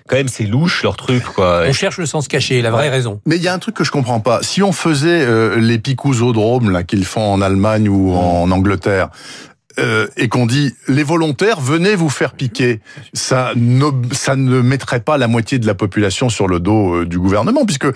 quand 0.09 0.17
même, 0.17 0.29
c'est 0.29 0.45
louche 0.45 0.83
leur 0.83 0.97
truc, 0.97 1.23
quoi. 1.23 1.63
On 1.67 1.73
cherche 1.73 1.99
le 1.99 2.07
sens 2.07 2.29
caché, 2.29 2.63
la 2.63 2.71
vraie 2.71 2.89
raison. 2.89 3.21
Mais 3.27 3.37
il 3.37 3.43
y 3.43 3.49
a 3.49 3.55
un 3.55 3.59
truc 3.59 3.75
que 3.75 3.85
je 3.85 3.91
comprends 3.91 4.21
pas. 4.21 4.43
Si 4.43 4.63
on 4.63 4.73
faisait 4.73 5.25
euh, 5.25 5.59
les 5.59 5.79
picousodromes 5.79 6.71
là 6.71 6.83
qu'ils 6.83 7.05
font 7.05 7.33
en 7.33 7.41
Allemagne 7.41 7.89
ou 7.89 8.13
en 8.15 8.51
Angleterre, 8.51 9.11
euh, 9.79 10.07
et 10.17 10.29
qu'on 10.29 10.47
dit 10.47 10.75
les 10.89 11.03
volontaires 11.03 11.61
venez 11.61 11.95
vous 11.95 12.09
faire 12.11 12.33
piquer, 12.33 12.81
ça 13.13 13.53
ne 13.57 13.87
ça 14.13 14.37
ne 14.37 14.61
mettrait 14.61 15.01
pas 15.01 15.19
la 15.19 15.29
moitié 15.29 15.59
de 15.59 15.67
la 15.67 15.75
population 15.75 16.29
sur 16.29 16.49
le 16.49 16.61
dos 16.61 16.95
euh, 16.95 17.07
du 17.07 17.19
gouvernement 17.19 17.65
puisque 17.65 17.87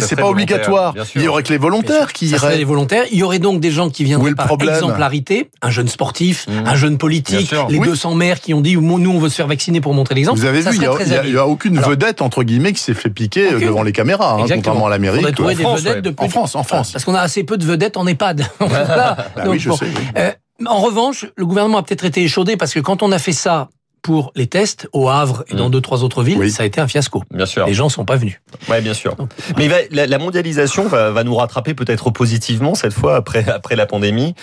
c'est 0.00 0.16
pas 0.16 0.26
obligatoire. 0.28 0.94
Il 1.14 1.22
y 1.22 1.28
aurait 1.28 1.42
que 1.42 1.52
les 1.52 1.58
volontaires 1.58 2.12
qui 2.12 2.28
ça 2.30 2.36
iraient. 2.36 2.56
les 2.56 2.64
volontaires. 2.64 3.04
Il 3.12 3.18
y 3.18 3.22
aurait 3.22 3.38
donc 3.38 3.60
des 3.60 3.70
gens 3.70 3.90
qui 3.90 4.04
viendraient 4.04 4.34
par 4.34 4.46
problème 4.46 4.74
exemplarité, 4.74 5.50
un 5.62 5.70
jeune 5.70 5.88
sportif, 5.88 6.46
Mmh. 6.48 6.66
un 6.66 6.74
jeune 6.74 6.98
politique, 6.98 7.54
les 7.68 7.78
Oui. 7.78 7.86
200 7.88 8.14
maires 8.14 8.40
qui 8.40 8.54
ont 8.54 8.60
dit 8.60 8.76
nous 8.76 9.10
on 9.10 9.18
veut 9.18 9.28
se 9.28 9.34
faire 9.36 9.46
vacciner 9.46 9.80
pour 9.80 9.94
montrer 9.94 10.14
l'exemple. 10.14 10.38
Vous 10.38 10.44
avez 10.46 10.62
ça 10.62 10.70
vu, 10.70 10.76
il 10.76 10.82
y, 10.82 10.84
serait 10.86 11.36
a, 11.38 11.46
aucune 11.46 11.78
Alors, 11.78 11.90
vedette 11.90 12.22
entre 12.22 12.42
guillemets 12.42 12.72
qui 12.72 12.80
s'est 12.80 12.94
fait 12.94 13.10
piquer 13.10 13.48
Aucune. 13.54 13.68
devant 13.68 13.82
les 13.82 13.92
caméras, 13.92 14.36
hein, 14.40 14.46
contrairement 14.48 14.86
à 14.86 14.90
l'Amérique. 14.90 15.24
Des 15.26 15.54
France, 15.54 15.80
vedettes 15.82 15.94
ouais. 15.96 16.02
de 16.02 16.10
En 16.10 16.12
plus- 16.14 16.28
France, 16.30 16.54
en 16.54 16.62
France. 16.62 16.92
Parce 16.92 17.04
qu'on 17.04 17.14
a 17.14 17.20
assez 17.20 17.44
peu 17.44 17.56
de 17.56 17.64
vedettes 17.64 17.96
en 17.96 18.06
EHPAD. 18.06 18.46
Voilà. 18.58 19.16
Bah 19.36 19.44
Donc, 19.44 19.54
oui, 19.54 19.58
je 19.58 19.68
bon. 19.68 19.76
sais. 19.76 19.86
oui. 19.86 20.02
Euh, 20.16 20.30
en 20.66 20.78
revanche, 20.80 21.26
le 21.36 21.46
gouvernement 21.46 21.78
a 21.78 21.82
peut-être 21.82 22.04
été 22.04 22.22
échaudé 22.22 22.56
parce 22.56 22.72
que 22.74 22.80
quand 22.80 23.02
on 23.02 23.12
a 23.12 23.18
fait 23.18 23.32
ça 23.32 23.68
pour 24.02 24.32
les 24.36 24.46
tests 24.46 24.86
au 24.92 25.08
Havre 25.08 25.44
et 25.48 25.54
dans 25.54 25.68
Mm. 25.68 25.72
deux 25.72 25.80
trois 25.80 26.04
autres 26.04 26.22
villes, 26.22 26.36
Oui. 26.38 26.50
ça 26.50 26.62
a 26.62 26.66
été 26.66 26.78
un 26.80 26.86
fiasco. 26.86 27.24
Bien 27.30 27.46
sûr. 27.46 27.64
Les 27.66 27.72
gens 27.72 27.88
sont 27.88 28.04
pas 28.04 28.16
venus. 28.16 28.38
Ouais, 28.68 28.82
bien 28.82 28.92
sûr. 28.92 29.16
Donc, 29.16 29.30
Mais 29.56 29.68
la 29.90 30.18
mondialisation 30.18 30.86
va, 30.86 31.10
va 31.10 31.24
nous 31.24 31.34
rattraper 31.34 31.72
peut-être 31.74 32.10
positivement 32.10 32.74
cette 32.74 32.92
fois 32.92 33.16
après 33.16 33.48
après 33.48 33.76
la 33.76 33.86
pandémie, 33.86 34.34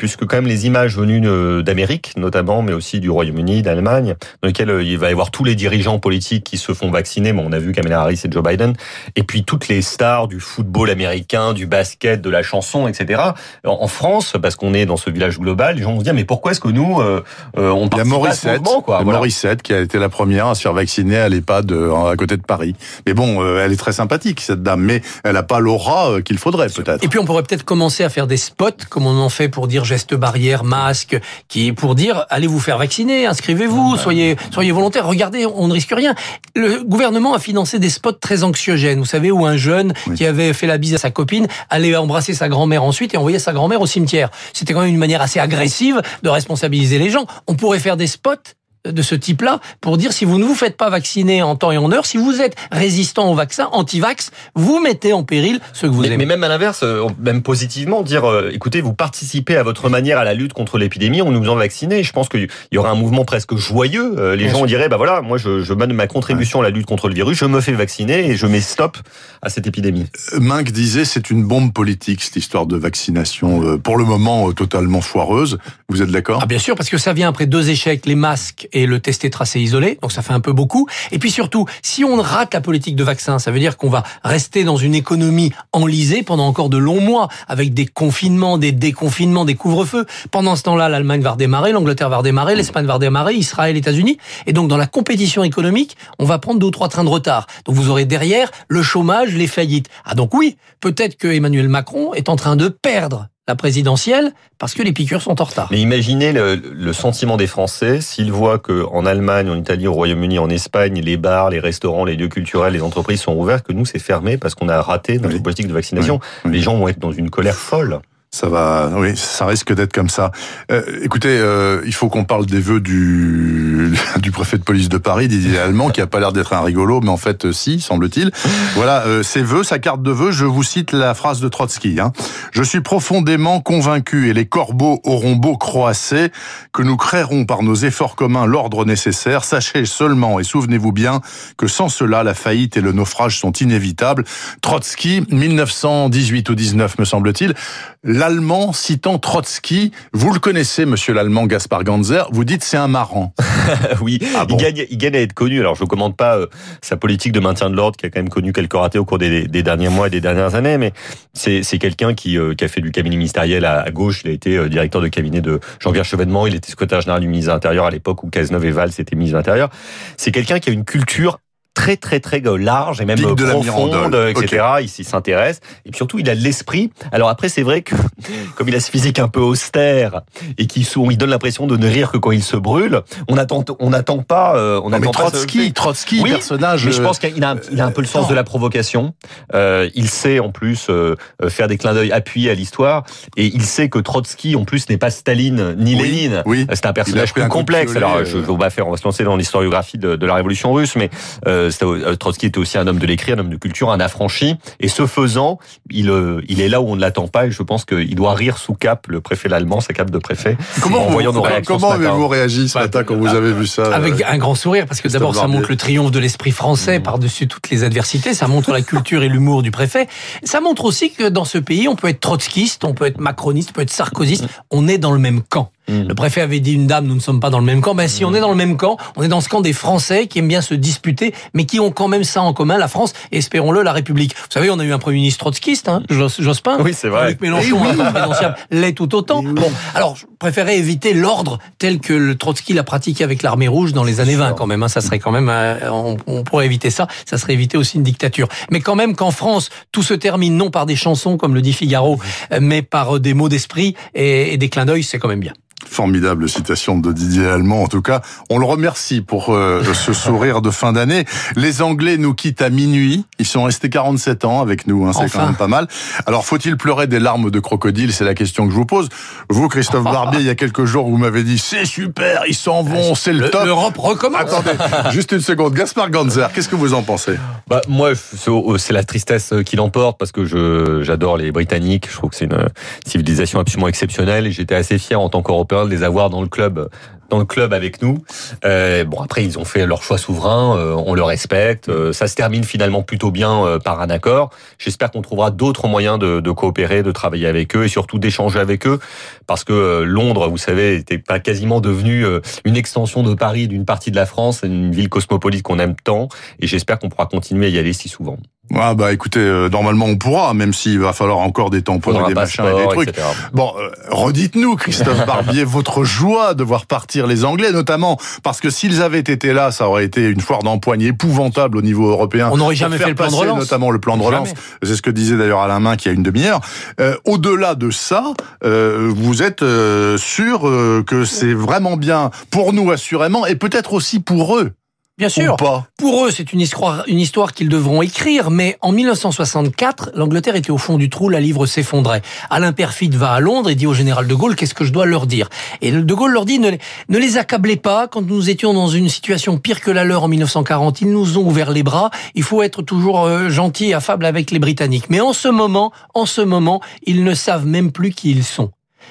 puisque 0.00 0.24
quand 0.24 0.36
même 0.36 0.46
les 0.46 0.66
images 0.66 0.96
venues 0.96 1.20
euh, 1.26 1.60
d'Amérique 1.60 2.14
notamment, 2.16 2.62
mais 2.62 2.72
aussi 2.72 3.00
du 3.00 3.10
Royaume-Uni, 3.10 3.60
d'Allemagne, 3.60 4.16
dans 4.42 4.46
lesquelles 4.46 4.70
euh, 4.70 4.82
il 4.82 4.96
va 4.96 5.10
y 5.10 5.12
avoir 5.12 5.30
tous 5.30 5.44
les 5.44 5.54
dirigeants 5.54 5.98
politiques 5.98 6.42
qui 6.42 6.56
se 6.56 6.72
font 6.72 6.90
vacciner. 6.90 7.34
Mais 7.34 7.42
on 7.44 7.52
a 7.52 7.58
vu 7.58 7.72
Kamala 7.72 8.00
Harris 8.00 8.22
et 8.24 8.30
Joe 8.30 8.42
Biden, 8.42 8.72
et 9.14 9.22
puis 9.24 9.44
toutes 9.44 9.68
les 9.68 9.82
stars 9.82 10.26
du 10.26 10.40
football 10.40 10.88
américain, 10.88 11.52
du 11.52 11.66
basket, 11.66 12.22
de 12.22 12.30
la 12.30 12.42
chanson, 12.42 12.88
etc. 12.88 13.20
En, 13.62 13.88
France, 13.88 14.36
parce 14.40 14.56
qu'on 14.56 14.72
est 14.72 14.86
dans 14.86 14.96
ce 14.96 15.10
village 15.10 15.38
global, 15.38 15.76
les 15.76 15.82
gens 15.82 15.92
vont 15.92 15.98
se 15.98 16.04
dire 16.04 16.14
mais 16.14 16.24
pourquoi 16.24 16.52
est-ce 16.52 16.60
que 16.60 16.68
nous 16.68 16.98
euh, 16.98 17.22
euh, 17.58 17.70
on 17.70 17.88
participe 17.88 17.90
pas 17.90 18.00
à 18.00 18.04
ce 18.04 18.08
Morissette, 18.08 18.62
mouvement, 18.62 18.80
quoi 18.80 18.94
il 18.94 18.98
y 18.98 19.00
a 19.00 19.04
Voilà. 19.04 19.18
Morissette 19.18 19.60
qui 19.60 19.74
a 19.74 19.80
été 19.80 19.98
la 19.98 20.08
première 20.08 20.46
à 20.46 20.54
se 20.54 20.62
faire 20.62 20.72
vacciner 20.72 21.18
à 21.18 21.28
l'EHPAD 21.28 21.72
à 21.72 22.16
côté 22.16 22.38
de 22.38 22.42
Paris. 22.42 22.74
Mais 23.06 23.12
bon, 23.12 23.44
elle 23.58 23.70
est 23.70 23.76
très 23.76 23.92
sympathique 23.92 24.40
cette 24.40 24.62
dame, 24.62 24.80
mais 24.80 25.02
elle 25.24 25.34
n'a 25.34 25.42
pas 25.42 25.60
l'aura 25.60 26.22
qu'il 26.22 26.38
faudrait 26.38 26.68
peut-être. 26.70 27.04
Et 27.04 27.08
puis 27.08 27.18
on 27.18 27.26
pourrait 27.26 27.42
peut-être 27.42 27.64
commencer 27.64 28.02
à 28.02 28.08
faire 28.08 28.26
des 28.26 28.38
spots 28.38 28.70
comme 28.88 29.06
on 29.06 29.20
en 29.20 29.28
fait 29.28 29.50
pour 29.50 29.66
dire 29.66 29.84
gestes 29.90 30.14
barrières, 30.14 30.64
masques, 30.64 31.20
qui 31.48 31.72
pour 31.72 31.94
dire 31.94 32.24
allez 32.30 32.46
vous 32.46 32.60
faire 32.60 32.78
vacciner, 32.78 33.26
inscrivez-vous, 33.26 33.96
soyez 33.96 34.36
soyez 34.52 34.72
volontaires. 34.72 35.06
Regardez, 35.06 35.46
on 35.46 35.66
ne 35.68 35.72
risque 35.72 35.92
rien. 35.94 36.14
Le 36.54 36.82
gouvernement 36.84 37.34
a 37.34 37.38
financé 37.38 37.78
des 37.78 37.90
spots 37.90 38.12
très 38.12 38.42
anxiogènes. 38.44 39.00
Vous 39.00 39.04
savez 39.04 39.30
où 39.30 39.44
un 39.46 39.56
jeune 39.56 39.92
Oui. 40.06 40.16
qui 40.16 40.24
avait 40.24 40.52
fait 40.52 40.66
la 40.66 40.78
bise 40.78 40.94
à 40.94 40.98
sa 40.98 41.10
copine 41.10 41.48
allait 41.68 41.94
embrasser 41.96 42.34
sa 42.34 42.48
grand-mère 42.48 42.84
ensuite 42.84 43.14
et 43.14 43.16
envoyer 43.16 43.38
sa 43.38 43.52
grand-mère 43.52 43.80
au 43.80 43.86
cimetière. 43.86 44.30
C'était 44.52 44.72
quand 44.72 44.80
même 44.80 44.90
une 44.90 44.96
manière 44.96 45.22
assez 45.22 45.40
agressive 45.40 46.00
de 46.22 46.28
responsabiliser 46.28 46.98
les 46.98 47.10
gens. 47.10 47.26
On 47.48 47.54
pourrait 47.54 47.80
faire 47.80 47.96
des 47.96 48.06
spots 48.06 48.54
de 48.88 49.02
ce 49.02 49.14
type-là 49.14 49.60
pour 49.80 49.96
dire 49.98 50.12
si 50.12 50.24
vous 50.24 50.38
ne 50.38 50.44
vous 50.44 50.54
faites 50.54 50.76
pas 50.76 50.88
vacciner 50.90 51.42
en 51.42 51.56
temps 51.56 51.70
et 51.70 51.76
en 51.78 51.92
heure, 51.92 52.06
si 52.06 52.16
vous 52.16 52.40
êtes 52.40 52.56
résistant 52.72 53.30
au 53.30 53.34
vaccin, 53.34 53.68
anti-vax, 53.72 54.30
vous 54.54 54.80
mettez 54.80 55.12
en 55.12 55.22
péril 55.22 55.60
ce 55.72 55.86
que 55.86 55.92
vous 55.92 56.00
Mais, 56.00 56.06
aimez. 56.08 56.16
mais 56.18 56.26
même 56.26 56.44
à 56.44 56.48
l'inverse, 56.48 56.80
euh, 56.82 57.06
même 57.18 57.42
positivement, 57.42 58.02
dire 58.02 58.24
euh, 58.24 58.50
écoutez, 58.52 58.80
vous 58.80 58.94
participez 58.94 59.56
à 59.56 59.62
votre 59.62 59.88
manière 59.88 60.18
à 60.18 60.24
la 60.24 60.34
lutte 60.34 60.52
contre 60.54 60.78
l'épidémie, 60.78 61.20
on 61.22 61.30
nous 61.30 61.48
en 61.48 61.56
vacciné. 61.56 62.02
Je 62.02 62.12
pense 62.12 62.28
qu'il 62.28 62.48
y 62.72 62.78
aura 62.78 62.90
un 62.90 62.94
mouvement 62.94 63.24
presque 63.24 63.54
joyeux. 63.56 64.14
Euh, 64.18 64.34
les 64.36 64.44
Bien 64.44 64.52
gens 64.52 64.58
sûr. 64.58 64.66
diraient 64.66 64.88
bah 64.88 64.96
voilà, 64.96 65.20
moi 65.20 65.36
je, 65.38 65.62
je 65.62 65.74
donne 65.74 65.92
ma 65.92 66.06
contribution 66.06 66.60
à 66.60 66.62
la 66.62 66.70
lutte 66.70 66.86
contre 66.86 67.08
le 67.08 67.14
virus, 67.14 67.38
je 67.38 67.44
me 67.44 67.60
fais 67.60 67.72
vacciner 67.72 68.30
et 68.30 68.36
je 68.36 68.46
mets 68.46 68.60
stop 68.60 68.96
à 69.42 69.48
cette 69.50 69.66
épidémie. 69.66 70.06
Mink 70.38 70.70
disait 70.70 71.04
c'est 71.04 71.30
une 71.30 71.44
bombe 71.44 71.72
politique 71.72 72.22
cette 72.22 72.36
histoire 72.36 72.66
de 72.66 72.76
vaccination 72.76 73.62
euh, 73.62 73.78
pour 73.78 73.96
le 73.96 74.04
moment 74.04 74.48
euh, 74.48 74.52
totalement 74.52 75.00
foireuse. 75.00 75.58
Vous 75.88 76.02
êtes 76.02 76.10
d'accord? 76.10 76.40
Ah 76.42 76.46
bien 76.46 76.58
sûr, 76.58 76.76
parce 76.76 76.88
que 76.88 76.98
ça 76.98 77.12
vient 77.12 77.28
après 77.28 77.46
deux 77.46 77.70
échecs, 77.70 78.06
les 78.06 78.14
masques 78.14 78.68
et 78.72 78.86
le 78.86 79.00
testé, 79.00 79.30
tracé, 79.30 79.60
isolé, 79.60 79.98
donc 80.00 80.12
ça 80.12 80.22
fait 80.22 80.32
un 80.32 80.40
peu 80.40 80.52
beaucoup. 80.52 80.86
Et 81.12 81.18
puis 81.18 81.30
surtout, 81.30 81.66
si 81.82 82.04
on 82.04 82.20
rate 82.20 82.54
la 82.54 82.60
politique 82.60 82.96
de 82.96 83.04
vaccin, 83.04 83.38
ça 83.38 83.50
veut 83.50 83.58
dire 83.58 83.76
qu'on 83.76 83.90
va 83.90 84.02
rester 84.24 84.64
dans 84.64 84.76
une 84.76 84.94
économie 84.94 85.52
enlisée 85.72 86.22
pendant 86.22 86.46
encore 86.46 86.68
de 86.68 86.78
longs 86.78 87.00
mois, 87.00 87.28
avec 87.48 87.74
des 87.74 87.86
confinements, 87.86 88.58
des 88.58 88.72
déconfinements, 88.72 89.44
des 89.44 89.54
couvre-feux. 89.54 90.06
Pendant 90.30 90.56
ce 90.56 90.62
temps-là, 90.64 90.88
l'Allemagne 90.88 91.20
va 91.20 91.32
redémarrer, 91.32 91.72
l'Angleterre 91.72 92.08
va 92.08 92.18
redémarrer, 92.18 92.56
l'Espagne 92.56 92.86
va 92.86 92.94
redémarrer, 92.94 93.34
Israël, 93.34 93.76
États-Unis. 93.76 94.18
Et 94.46 94.52
donc 94.52 94.68
dans 94.68 94.76
la 94.76 94.86
compétition 94.86 95.42
économique, 95.42 95.96
on 96.18 96.24
va 96.24 96.38
prendre 96.38 96.58
deux 96.58 96.66
ou 96.66 96.70
trois 96.70 96.88
trains 96.88 97.04
de 97.04 97.08
retard. 97.08 97.46
Donc 97.64 97.76
vous 97.76 97.90
aurez 97.90 98.04
derrière 98.04 98.50
le 98.68 98.82
chômage, 98.82 99.34
les 99.34 99.46
faillites. 99.46 99.88
Ah 100.04 100.14
donc 100.14 100.34
oui, 100.34 100.56
peut-être 100.80 101.16
que 101.16 101.28
Emmanuel 101.28 101.68
Macron 101.68 102.14
est 102.14 102.28
en 102.28 102.36
train 102.36 102.56
de 102.56 102.68
perdre 102.68 103.28
la 103.50 103.56
présidentielle 103.56 104.32
parce 104.58 104.74
que 104.74 104.82
les 104.82 104.92
piqûres 104.92 105.22
sont 105.22 105.40
en 105.40 105.44
retard. 105.44 105.68
Mais 105.70 105.80
imaginez 105.80 106.32
le, 106.32 106.54
le 106.54 106.92
sentiment 106.92 107.36
des 107.36 107.46
Français 107.48 108.00
s'ils 108.00 108.30
voient 108.30 108.58
que 108.58 108.84
en 108.92 109.04
Allemagne, 109.06 109.50
en 109.50 109.56
Italie, 109.56 109.86
au 109.88 109.92
Royaume-Uni, 109.92 110.38
en 110.38 110.48
Espagne, 110.50 111.00
les 111.00 111.16
bars, 111.16 111.50
les 111.50 111.58
restaurants, 111.60 112.04
les 112.04 112.16
lieux 112.16 112.28
culturels, 112.28 112.72
les 112.72 112.82
entreprises 112.82 113.20
sont 113.22 113.34
ouverts, 113.34 113.62
que 113.62 113.72
nous 113.72 113.84
c'est 113.84 113.98
fermé 113.98 114.36
parce 114.36 114.54
qu'on 114.54 114.68
a 114.68 114.80
raté 114.80 115.18
notre 115.18 115.34
Oui. 115.34 115.40
politique 115.42 115.66
de 115.66 115.72
vaccination. 115.72 116.20
Oui. 116.22 116.50
Oui. 116.50 116.56
Les 116.56 116.60
gens 116.62 116.76
vont 116.76 116.86
être 116.88 116.98
dans 117.00 117.12
une 117.12 117.28
colère 117.30 117.56
folle. 117.56 117.98
Ça 118.32 118.48
va, 118.48 118.92
oui, 118.94 119.16
ça 119.16 119.44
risque 119.44 119.74
d'être 119.74 119.92
comme 119.92 120.08
ça. 120.08 120.30
Euh, 120.70 121.00
écoutez, 121.02 121.36
euh, 121.36 121.82
il 121.84 121.92
faut 121.92 122.08
qu'on 122.08 122.22
parle 122.22 122.46
des 122.46 122.60
vœux 122.60 122.78
du, 122.78 123.92
du 124.22 124.30
préfet 124.30 124.56
de 124.56 124.62
police 124.62 124.88
de 124.88 124.98
Paris, 124.98 125.26
Didier 125.26 125.58
Allemand, 125.58 125.90
qui 125.90 126.00
a 126.00 126.06
pas 126.06 126.20
l'air 126.20 126.32
d'être 126.32 126.52
un 126.52 126.60
rigolo, 126.60 127.00
mais 127.00 127.08
en 127.08 127.16
fait, 127.16 127.46
euh, 127.46 127.52
si, 127.52 127.80
semble-t-il. 127.80 128.30
Voilà, 128.76 129.02
euh, 129.06 129.24
ses 129.24 129.42
vœux, 129.42 129.64
sa 129.64 129.80
carte 129.80 130.02
de 130.02 130.12
vœux, 130.12 130.30
je 130.30 130.44
vous 130.44 130.62
cite 130.62 130.92
la 130.92 131.14
phrase 131.14 131.40
de 131.40 131.48
Trotsky. 131.48 131.98
Hein. 131.98 132.12
Je 132.52 132.62
suis 132.62 132.80
profondément 132.80 133.60
convaincu, 133.60 134.30
et 134.30 134.32
les 134.32 134.46
corbeaux 134.46 135.00
auront 135.02 135.34
beau 135.34 135.56
croasser, 135.56 136.30
que 136.72 136.82
nous 136.82 136.96
créerons 136.96 137.46
par 137.46 137.64
nos 137.64 137.74
efforts 137.74 138.14
communs 138.14 138.46
l'ordre 138.46 138.84
nécessaire. 138.84 139.42
Sachez 139.42 139.86
seulement, 139.86 140.38
et 140.38 140.44
souvenez-vous 140.44 140.92
bien, 140.92 141.20
que 141.56 141.66
sans 141.66 141.88
cela, 141.88 142.22
la 142.22 142.34
faillite 142.34 142.76
et 142.76 142.80
le 142.80 142.92
naufrage 142.92 143.40
sont 143.40 143.52
inévitables. 143.52 144.22
Trotsky, 144.62 145.26
1918 145.32 146.48
ou 146.48 146.54
19, 146.54 146.98
me 147.00 147.04
semble-t-il. 147.04 147.54
L'Allemand 148.02 148.72
citant 148.72 149.18
Trotsky, 149.18 149.92
vous 150.14 150.32
le 150.32 150.38
connaissez, 150.38 150.86
monsieur 150.86 151.12
l'Allemand 151.12 151.44
Gaspard 151.44 151.84
Ganzer, 151.84 152.30
vous 152.32 152.44
dites 152.44 152.64
c'est 152.64 152.78
un 152.78 152.88
marrant. 152.88 153.34
oui, 154.00 154.18
Ah 154.34 154.46
bon 154.46 154.56
il, 154.56 154.62
gagne, 154.62 154.86
il 154.88 154.96
gagne 154.96 155.16
à 155.16 155.20
être 155.20 155.34
connu. 155.34 155.60
Alors 155.60 155.74
je 155.74 155.82
ne 155.82 155.86
commande 155.86 156.16
pas 156.16 156.38
euh, 156.38 156.46
sa 156.80 156.96
politique 156.96 157.32
de 157.32 157.40
maintien 157.40 157.68
de 157.68 157.76
l'ordre, 157.76 157.98
qui 157.98 158.06
a 158.06 158.08
quand 158.08 158.20
même 158.20 158.30
connu 158.30 158.54
quelques 158.54 158.72
ratés 158.72 158.98
au 158.98 159.04
cours 159.04 159.18
des, 159.18 159.46
des 159.46 159.62
derniers 159.62 159.90
mois 159.90 160.06
et 160.06 160.10
des 160.10 160.22
dernières 160.22 160.54
années, 160.54 160.78
mais 160.78 160.94
c'est 161.34 161.62
c'est 161.62 161.76
quelqu'un 161.76 162.14
qui, 162.14 162.38
euh, 162.38 162.54
qui 162.54 162.64
a 162.64 162.68
fait 162.68 162.80
du 162.80 162.90
cabinet 162.90 163.16
ministériel 163.16 163.66
à, 163.66 163.82
à 163.82 163.90
gauche. 163.90 164.22
Il 164.24 164.30
a 164.30 164.32
été 164.32 164.56
euh, 164.56 164.70
directeur 164.70 165.02
de 165.02 165.08
cabinet 165.08 165.42
de 165.42 165.60
Jean-Pierre 165.78 166.06
Chevènement. 166.06 166.46
Il 166.46 166.54
était 166.54 166.70
secrétaire 166.70 167.02
général 167.02 167.20
du 167.20 167.28
ministère 167.28 167.52
de 167.52 167.56
l'Intérieur 167.56 167.84
à 167.84 167.90
l'époque 167.90 168.24
où 168.24 168.30
Cazeneuve 168.30 168.64
et 168.64 168.70
Valls 168.70 168.92
étaient 168.96 169.14
ministres 169.14 169.34
de 169.34 169.40
l'Intérieur. 169.40 169.68
C'est 170.16 170.32
quelqu'un 170.32 170.58
qui 170.58 170.70
a 170.70 170.72
une 170.72 170.86
culture 170.86 171.38
très 171.74 171.96
très 171.96 172.20
très 172.20 172.40
large 172.40 173.00
et 173.00 173.04
même 173.04 173.16
Pic 173.18 173.34
de 173.34 173.44
la 173.44 173.52
profonde, 173.52 173.90
Mirandole. 173.90 174.30
etc. 174.30 174.64
Il 174.82 174.88
s'y 174.88 175.04
s'intéresse 175.04 175.60
et 175.86 175.90
puis 175.90 175.96
surtout 175.96 176.18
il 176.18 176.28
a 176.28 176.34
de 176.34 176.40
l'esprit. 176.40 176.90
Alors 177.12 177.28
après 177.28 177.48
c'est 177.48 177.62
vrai 177.62 177.82
que 177.82 177.94
comme 178.56 178.68
il 178.68 178.74
a 178.74 178.80
ce 178.80 178.90
physique 178.90 179.18
un 179.18 179.28
peu 179.28 179.40
austère 179.40 180.22
et 180.58 180.66
qui 180.66 180.84
souvent 180.84 181.10
il 181.10 181.16
donne 181.18 181.30
l'impression 181.30 181.66
de 181.66 181.76
ne 181.76 181.86
rire 181.88 182.10
que 182.10 182.18
quand 182.18 182.32
il 182.32 182.42
se 182.42 182.56
brûle, 182.56 183.02
on 183.28 183.36
attend 183.38 183.64
on 183.78 183.90
n'attend 183.90 184.18
pas 184.18 184.56
euh, 184.56 184.80
on 184.84 184.90
Non, 184.90 184.96
attend 184.98 185.10
Trotsky. 185.12 185.72
Trotsky, 185.72 186.20
Oui, 186.22 186.30
personnage. 186.30 186.86
Mais 186.86 186.92
je 186.92 187.00
euh, 187.00 187.04
pense 187.04 187.18
qu'il 187.18 187.42
a, 187.44 187.54
il 187.70 187.80
a 187.80 187.86
un 187.86 187.90
peu 187.92 188.00
le 188.00 188.06
sens 188.06 188.28
de 188.28 188.34
la 188.34 188.44
provocation. 188.44 189.14
Euh, 189.54 189.88
il 189.94 190.08
sait 190.08 190.40
en 190.40 190.50
plus 190.50 190.86
euh, 190.90 191.14
euh, 191.42 191.48
faire 191.50 191.68
des 191.68 191.78
clins 191.78 191.94
d'œil 191.94 192.12
appuyés 192.12 192.50
à 192.50 192.54
l'histoire 192.54 193.04
et 193.36 193.46
il 193.46 193.62
sait 193.62 193.88
que 193.88 193.98
Trotsky 193.98 194.56
en 194.56 194.64
plus 194.64 194.88
n'est 194.88 194.98
pas 194.98 195.10
Staline 195.10 195.74
ni 195.78 195.94
Oui, 195.94 196.02
Lénine. 196.02 196.42
oui. 196.46 196.66
C'est 196.72 196.86
un 196.86 196.92
personnage 196.92 197.32
plus 197.32 197.46
complexe. 197.48 197.94
Alors, 197.96 198.16
euh, 198.16 198.24
je, 198.24 198.38
on 198.48 198.56
va 198.56 198.70
faire, 198.70 198.86
on 198.88 198.90
va 198.90 198.96
se 198.96 199.04
lancer 199.04 199.24
dans 199.24 199.36
l'historiographie 199.36 199.98
de, 199.98 200.16
de 200.16 200.26
la 200.26 200.34
Révolution 200.34 200.72
russe, 200.72 200.96
mais 200.96 201.10
euh, 201.46 201.59
euh, 201.82 202.16
Trotsky 202.16 202.46
était 202.46 202.58
aussi 202.58 202.78
un 202.78 202.86
homme 202.86 202.98
de 202.98 203.06
l'écrit, 203.06 203.32
un 203.32 203.38
homme 203.38 203.50
de 203.50 203.56
culture, 203.56 203.90
un 203.90 204.00
affranchi. 204.00 204.56
Et 204.80 204.88
ce 204.88 205.06
faisant, 205.06 205.58
il, 205.90 206.10
euh, 206.10 206.40
il 206.48 206.60
est 206.60 206.68
là 206.68 206.80
où 206.80 206.88
on 206.88 206.96
ne 206.96 207.00
l'attend 207.00 207.28
pas. 207.28 207.46
Et 207.46 207.50
je 207.50 207.62
pense 207.62 207.84
qu'il 207.84 208.14
doit 208.14 208.34
rire 208.34 208.58
sous 208.58 208.74
cap, 208.74 209.06
le 209.08 209.20
préfet 209.20 209.48
l'allemand, 209.48 209.80
sa 209.80 209.92
cape 209.92 210.10
de 210.10 210.18
préfet. 210.18 210.56
Comment, 210.80 211.06
en 211.06 211.10
vous, 211.10 211.22
nos 211.22 211.42
comment 211.66 211.90
avez-vous 211.90 212.28
réagi 212.28 212.68
ce 212.68 212.74
Bah, 212.74 212.80
matin 212.82 213.04
quand 213.04 213.16
vous 213.16 213.28
avez 213.28 213.52
vu 213.52 213.66
ça 213.66 213.94
Avec 213.94 214.14
euh, 214.14 214.24
un 214.28 214.38
grand 214.38 214.54
sourire, 214.54 214.86
parce 214.86 215.00
que 215.00 215.08
d'abord, 215.08 215.34
ça 215.34 215.46
montre 215.46 215.70
le 215.70 215.76
triomphe 215.76 216.10
de 216.10 216.18
l'esprit 216.18 216.52
français 216.52 217.00
par-dessus 217.00 217.48
toutes 217.48 217.70
les 217.70 217.84
adversités. 217.84 218.34
Ça 218.34 218.48
montre 218.48 218.72
la 218.72 218.82
culture 218.82 219.22
et 219.22 219.28
l'humour 219.28 219.62
du 219.62 219.70
préfet. 219.70 220.08
Ça 220.44 220.60
montre 220.60 220.84
aussi 220.84 221.10
que 221.12 221.28
dans 221.28 221.44
ce 221.44 221.58
pays, 221.58 221.88
on 221.88 221.96
peut 221.96 222.08
être 222.08 222.20
trotskiste, 222.20 222.84
on 222.84 222.94
peut 222.94 223.06
être 223.06 223.20
macroniste, 223.20 223.70
on 223.70 223.72
peut 223.72 223.82
être 223.82 223.90
sarkozyste. 223.90 224.44
On 224.70 224.88
est 224.88 224.98
dans 224.98 225.12
le 225.12 225.18
même 225.18 225.42
camp. 225.42 225.70
Mm. 225.90 226.08
Le 226.08 226.14
préfet 226.14 226.40
avait 226.40 226.60
dit 226.60 226.72
une 226.74 226.86
dame, 226.86 227.06
nous 227.06 227.14
ne 227.14 227.20
sommes 227.20 227.40
pas 227.40 227.50
dans 227.50 227.58
le 227.58 227.64
même 227.64 227.80
camp. 227.80 227.94
Ben 227.94 228.08
si 228.08 228.24
on 228.24 228.32
est 228.34 228.40
dans 228.40 228.50
le 228.50 228.56
même 228.56 228.76
camp, 228.76 228.96
on 229.16 229.22
est 229.22 229.28
dans 229.28 229.40
ce 229.40 229.48
camp 229.48 229.60
des 229.60 229.72
Français 229.72 230.26
qui 230.26 230.38
aiment 230.38 230.48
bien 230.48 230.60
se 230.62 230.74
disputer, 230.74 231.34
mais 231.54 231.64
qui 231.64 231.80
ont 231.80 231.90
quand 231.90 232.08
même 232.08 232.24
ça 232.24 232.42
en 232.42 232.52
commun, 232.52 232.78
la 232.78 232.88
France 232.88 233.12
et 233.32 233.38
espérons-le 233.38 233.82
la 233.82 233.92
République. 233.92 234.34
Vous 234.36 234.46
savez, 234.50 234.70
on 234.70 234.78
a 234.78 234.84
eu 234.84 234.92
un 234.92 234.98
premier 234.98 235.16
ministre 235.16 235.40
trotskiste, 235.40 235.88
hein, 235.88 236.02
Jos- 236.08 236.40
Jospin. 236.40 236.78
Oui, 236.80 236.94
c'est 236.94 237.08
vrai. 237.08 237.30
Luc 237.30 237.40
Mélenchon, 237.40 237.82
un 237.82 237.94
présidentiable, 237.94 238.56
l'est 238.70 238.92
tout 238.92 239.14
autant. 239.14 239.42
Bon, 239.42 239.70
alors 239.94 240.16
je 240.16 240.26
préférais 240.38 240.78
éviter 240.78 241.12
l'ordre 241.14 241.58
tel 241.78 241.98
que 242.00 242.12
le 242.12 242.36
Trotsky 242.36 242.72
l'a 242.72 242.84
pratiqué 242.84 243.24
avec 243.24 243.42
l'armée 243.42 243.68
rouge 243.68 243.92
dans 243.92 244.04
les 244.04 244.20
années 244.20 244.36
20 244.36 244.52
quand 244.54 244.66
même. 244.66 244.82
Hein, 244.82 244.88
ça 244.88 245.00
serait 245.00 245.18
quand 245.18 245.30
même, 245.32 245.48
euh, 245.48 245.90
on, 245.90 246.16
on 246.26 246.44
pourrait 246.44 246.66
éviter 246.66 246.90
ça. 246.90 247.08
Ça 247.26 247.36
serait 247.38 247.52
éviter 247.54 247.76
aussi 247.76 247.96
une 247.96 248.02
dictature. 248.04 248.48
Mais 248.70 248.80
quand 248.80 248.94
même 248.96 249.16
qu'en 249.16 249.30
France, 249.30 249.70
tout 249.92 250.02
se 250.02 250.14
termine 250.14 250.56
non 250.56 250.70
par 250.70 250.86
des 250.86 250.96
chansons 250.96 251.36
comme 251.36 251.54
le 251.54 251.62
dit 251.62 251.72
Figaro, 251.72 252.18
mais 252.60 252.82
par 252.82 253.16
euh, 253.16 253.20
des 253.20 253.34
mots 253.34 253.48
d'esprit 253.48 253.94
et, 254.14 254.52
et 254.54 254.56
des 254.56 254.68
clins 254.68 254.84
d'œil, 254.84 255.02
c'est 255.02 255.18
quand 255.18 255.28
même 255.28 255.40
bien. 255.40 255.52
Formidable 255.88 256.48
citation 256.48 256.98
de 256.98 257.12
Didier 257.12 257.46
Allemand. 257.46 257.82
En 257.82 257.88
tout 257.88 258.02
cas, 258.02 258.20
on 258.48 258.58
le 258.58 258.64
remercie 258.66 259.20
pour 259.20 259.54
euh, 259.54 259.82
ce 259.94 260.12
sourire 260.12 260.62
de 260.62 260.70
fin 260.70 260.92
d'année. 260.92 261.24
Les 261.56 261.82
Anglais 261.82 262.16
nous 262.16 262.34
quittent 262.34 262.62
à 262.62 262.70
minuit. 262.70 263.24
Ils 263.38 263.46
sont 263.46 263.64
restés 263.64 263.90
47 263.90 264.44
ans 264.44 264.60
avec 264.60 264.86
nous. 264.86 265.06
Hein, 265.06 265.12
c'est 265.12 265.24
Enfin. 265.24 265.38
quand 265.40 265.46
même 265.46 265.56
pas 265.56 265.68
mal. 265.68 265.88
Alors, 266.26 266.44
faut-il 266.44 266.76
pleurer 266.76 267.06
des 267.06 267.18
larmes 267.18 267.50
de 267.50 267.60
crocodile? 267.60 268.12
C'est 268.12 268.24
la 268.24 268.34
question 268.34 268.64
que 268.66 268.70
je 268.72 268.76
vous 268.76 268.86
pose. 268.86 269.08
Vous, 269.48 269.68
Christophe 269.68 270.04
Barbier, 270.10 270.40
il 270.40 270.46
y 270.46 270.50
a 270.50 270.54
quelques 270.54 270.84
jours, 270.84 271.08
vous 271.08 271.16
m'avez 271.16 271.42
dit 271.42 271.58
c'est 271.58 271.84
super, 271.84 272.42
ils 272.48 272.54
s'en 272.54 272.82
vont, 272.82 273.14
c'est 273.14 273.32
le, 273.32 273.50
top. 273.50 273.64
L'Europe 273.64 273.96
recommence. 273.96 274.40
Attendez, 274.40 274.70
juste 275.10 275.32
une 275.32 275.40
seconde. 275.40 275.74
Gaspard 275.74 276.10
Ganzer, 276.10 276.48
qu'est-ce 276.52 276.68
que 276.68 276.76
vous 276.76 276.94
en 276.94 277.02
pensez? 277.02 277.36
Bah, 277.68 277.80
moi, 277.88 278.12
c'est 278.14 278.50
c'est 278.78 278.92
la 278.92 279.04
tristesse 279.04 279.52
qui 279.64 279.76
l'emporte 279.76 280.18
parce 280.18 280.32
que 280.32 280.44
je 280.44 281.02
j'adore 281.02 281.36
les 281.36 281.52
Britanniques. 281.52 282.08
Je 282.10 282.16
trouve 282.16 282.30
que 282.30 282.36
c'est 282.36 282.46
une 282.46 282.68
civilisation 283.06 283.60
absolument 283.60 283.88
exceptionnelle 283.88 284.46
et 284.46 284.52
j'étais 284.52 284.74
assez 284.74 284.98
fier 284.98 285.20
en 285.20 285.28
tant 285.28 285.42
qu'Européen 285.42 285.69
de 285.70 285.88
les 285.88 286.02
avoir 286.02 286.30
dans 286.30 286.42
le 286.42 286.48
club 286.48 286.88
dans 287.30 287.38
le 287.38 287.44
club 287.44 287.72
avec 287.72 288.02
nous. 288.02 288.18
Euh, 288.64 289.04
bon 289.04 289.20
après 289.20 289.44
ils 289.44 289.58
ont 289.58 289.64
fait 289.64 289.86
leur 289.86 290.02
choix 290.02 290.18
souverain, 290.18 290.76
euh, 290.76 290.92
on 290.94 291.14
le 291.14 291.22
respecte. 291.22 291.88
Euh, 291.88 292.12
ça 292.12 292.26
se 292.28 292.34
termine 292.34 292.64
finalement 292.64 293.02
plutôt 293.02 293.30
bien 293.30 293.64
euh, 293.64 293.78
par 293.78 294.00
un 294.00 294.10
accord. 294.10 294.50
J'espère 294.78 295.10
qu'on 295.10 295.22
trouvera 295.22 295.50
d'autres 295.50 295.88
moyens 295.88 296.18
de, 296.18 296.40
de 296.40 296.50
coopérer, 296.50 297.02
de 297.02 297.12
travailler 297.12 297.46
avec 297.46 297.74
eux 297.76 297.84
et 297.84 297.88
surtout 297.88 298.18
d'échanger 298.18 298.58
avec 298.58 298.86
eux 298.86 298.98
parce 299.46 299.64
que 299.64 299.72
euh, 299.72 300.04
Londres, 300.04 300.48
vous 300.48 300.58
savez, 300.58 300.96
était 300.96 301.18
pas 301.18 301.40
quasiment 301.40 301.80
devenu 301.80 302.24
euh, 302.24 302.40
une 302.64 302.76
extension 302.76 303.22
de 303.22 303.34
Paris, 303.34 303.68
d'une 303.68 303.84
partie 303.84 304.10
de 304.10 304.16
la 304.16 304.26
France, 304.26 304.60
une 304.62 304.92
ville 304.92 305.08
cosmopolite 305.08 305.62
qu'on 305.62 305.78
aime 305.78 305.94
tant 306.02 306.28
et 306.60 306.66
j'espère 306.66 306.98
qu'on 306.98 307.08
pourra 307.08 307.26
continuer 307.26 307.66
à 307.66 307.68
y 307.70 307.78
aller 307.78 307.92
si 307.92 308.08
souvent. 308.08 308.36
Ah 308.74 308.94
bah 308.94 309.12
écoutez, 309.12 309.40
euh, 309.40 309.68
normalement 309.68 310.06
on 310.06 310.16
pourra, 310.16 310.54
même 310.54 310.72
s'il 310.72 311.00
va 311.00 311.12
falloir 311.12 311.38
encore 311.38 311.70
des 311.70 311.82
tampons 311.82 312.24
et 312.24 312.28
des 312.28 312.34
machins 312.34 312.64
et 312.64 312.80
des 312.80 312.88
trucs. 312.88 313.08
etc. 313.08 313.26
Bon, 313.52 313.72
euh, 313.76 313.90
redites-nous, 314.08 314.76
Christophe 314.76 315.26
Barbier, 315.26 315.64
votre 315.64 316.04
joie 316.04 316.54
de 316.54 316.62
voir 316.62 316.86
partir 316.86 317.19
les 317.26 317.44
Anglais, 317.44 317.72
notamment 317.72 318.18
parce 318.42 318.60
que 318.60 318.70
s'ils 318.70 319.02
avaient 319.02 319.18
été 319.18 319.52
là, 319.52 319.70
ça 319.70 319.88
aurait 319.88 320.04
été 320.04 320.26
une 320.26 320.40
foire 320.40 320.62
d'empoigne 320.62 321.02
épouvantable 321.02 321.78
au 321.78 321.82
niveau 321.82 322.08
européen. 322.08 322.50
On 322.52 322.56
n'aurait 322.56 322.76
jamais 322.76 322.98
fait 322.98 323.08
le 323.08 323.14
plan 323.14 323.30
de 323.30 323.34
relance. 323.34 323.58
Notamment 323.58 323.90
le 323.90 323.98
plan 323.98 324.16
de 324.16 324.22
relance. 324.22 324.50
C'est 324.82 324.96
ce 324.96 325.02
que 325.02 325.10
disait 325.10 325.36
d'ailleurs 325.36 325.60
Alain 325.60 325.80
Main 325.80 325.96
qui 325.96 326.08
a 326.08 326.12
une 326.12 326.22
demi-heure. 326.22 326.60
Euh, 327.00 327.16
Au-delà 327.24 327.74
de 327.74 327.90
ça, 327.90 328.32
euh, 328.64 329.12
vous 329.14 329.42
êtes 329.42 329.62
euh, 329.62 330.18
sûr 330.18 330.68
euh, 330.68 331.04
que 331.06 331.24
c'est 331.24 331.54
vraiment 331.54 331.96
bien 331.96 332.30
pour 332.50 332.72
nous 332.72 332.90
assurément 332.90 333.46
et 333.46 333.54
peut-être 333.56 333.92
aussi 333.92 334.20
pour 334.20 334.56
eux 334.56 334.72
Bien 335.20 335.28
sûr. 335.28 335.52
ou 335.52 335.56
pas 335.56 335.86
Pour 335.98 336.24
eux, 336.24 336.30
c'est 336.30 336.52
une 336.54 336.60
histoire, 336.60 337.04
une 337.06 337.20
histoire 337.20 337.52
qu'ils 337.52 337.68
devront 337.68 338.00
écrire, 338.02 338.50
mais 338.50 338.78
en 338.80 338.90
1964, 338.90 340.12
l'Angleterre 340.14 340.56
était 340.56 340.70
au 340.70 340.78
fond 340.78 340.96
du 340.96 341.10
trou, 341.10 341.28
la 341.28 341.40
livre 341.40 341.66
s'effondrait. 341.66 342.22
Alain 342.48 342.72
Perfide 342.72 343.14
va 343.14 343.32
à 343.32 343.40
Londres 343.40 343.68
et 343.70 343.74
dit 343.74 343.86
au 343.86 343.92
général 343.94 344.26
de 344.26 344.34
Gaulle, 344.34 344.56
qu'est-ce 344.56 344.72
que 344.74 344.84
je 344.84 344.92
dois 344.92 345.04
leur 345.06 345.26
dire? 345.26 345.48
Et 345.82 345.92
de 345.92 346.14
Gaulle 346.14 346.32
leur 346.32 346.46
dit, 346.46 346.58
ne, 346.58 346.70
les- 346.70 346.78
ne 347.10 347.18
les 347.18 347.36
accablez 347.36 347.76
pas, 347.76 348.08
quand 348.08 348.22
nous 348.22 348.48
étions 348.50 348.72
dans 348.72 348.88
une 348.88 349.08
situation 349.10 349.58
pire 349.58 349.80
que 349.82 349.90
la 349.90 350.04
leur 350.04 350.24
en 350.24 350.28
1940, 350.28 351.02
ils 351.02 351.12
nous 351.12 351.36
ont 351.38 351.46
ouvert 351.46 351.70
les 351.70 351.82
bras, 351.82 352.10
il 352.34 352.42
faut 352.42 352.62
être 352.62 352.80
toujours 352.82 353.24
euh, 353.26 353.50
gentil 353.50 353.90
et 353.90 353.94
affable 353.94 354.24
avec 354.24 354.50
les 354.50 354.58
Britanniques. 354.58 355.10
Mais 355.10 355.20
en 355.20 355.34
ce 355.34 355.48
moment, 355.48 355.92
en 356.14 356.24
ce 356.26 356.40
moment, 356.40 356.80
ils 357.04 357.24
ne 357.24 357.34
savent 357.34 357.66
même 357.66 357.92
plus 357.92 358.10
qui 358.10 358.30
ils 358.30 358.44
sont. 358.44 358.70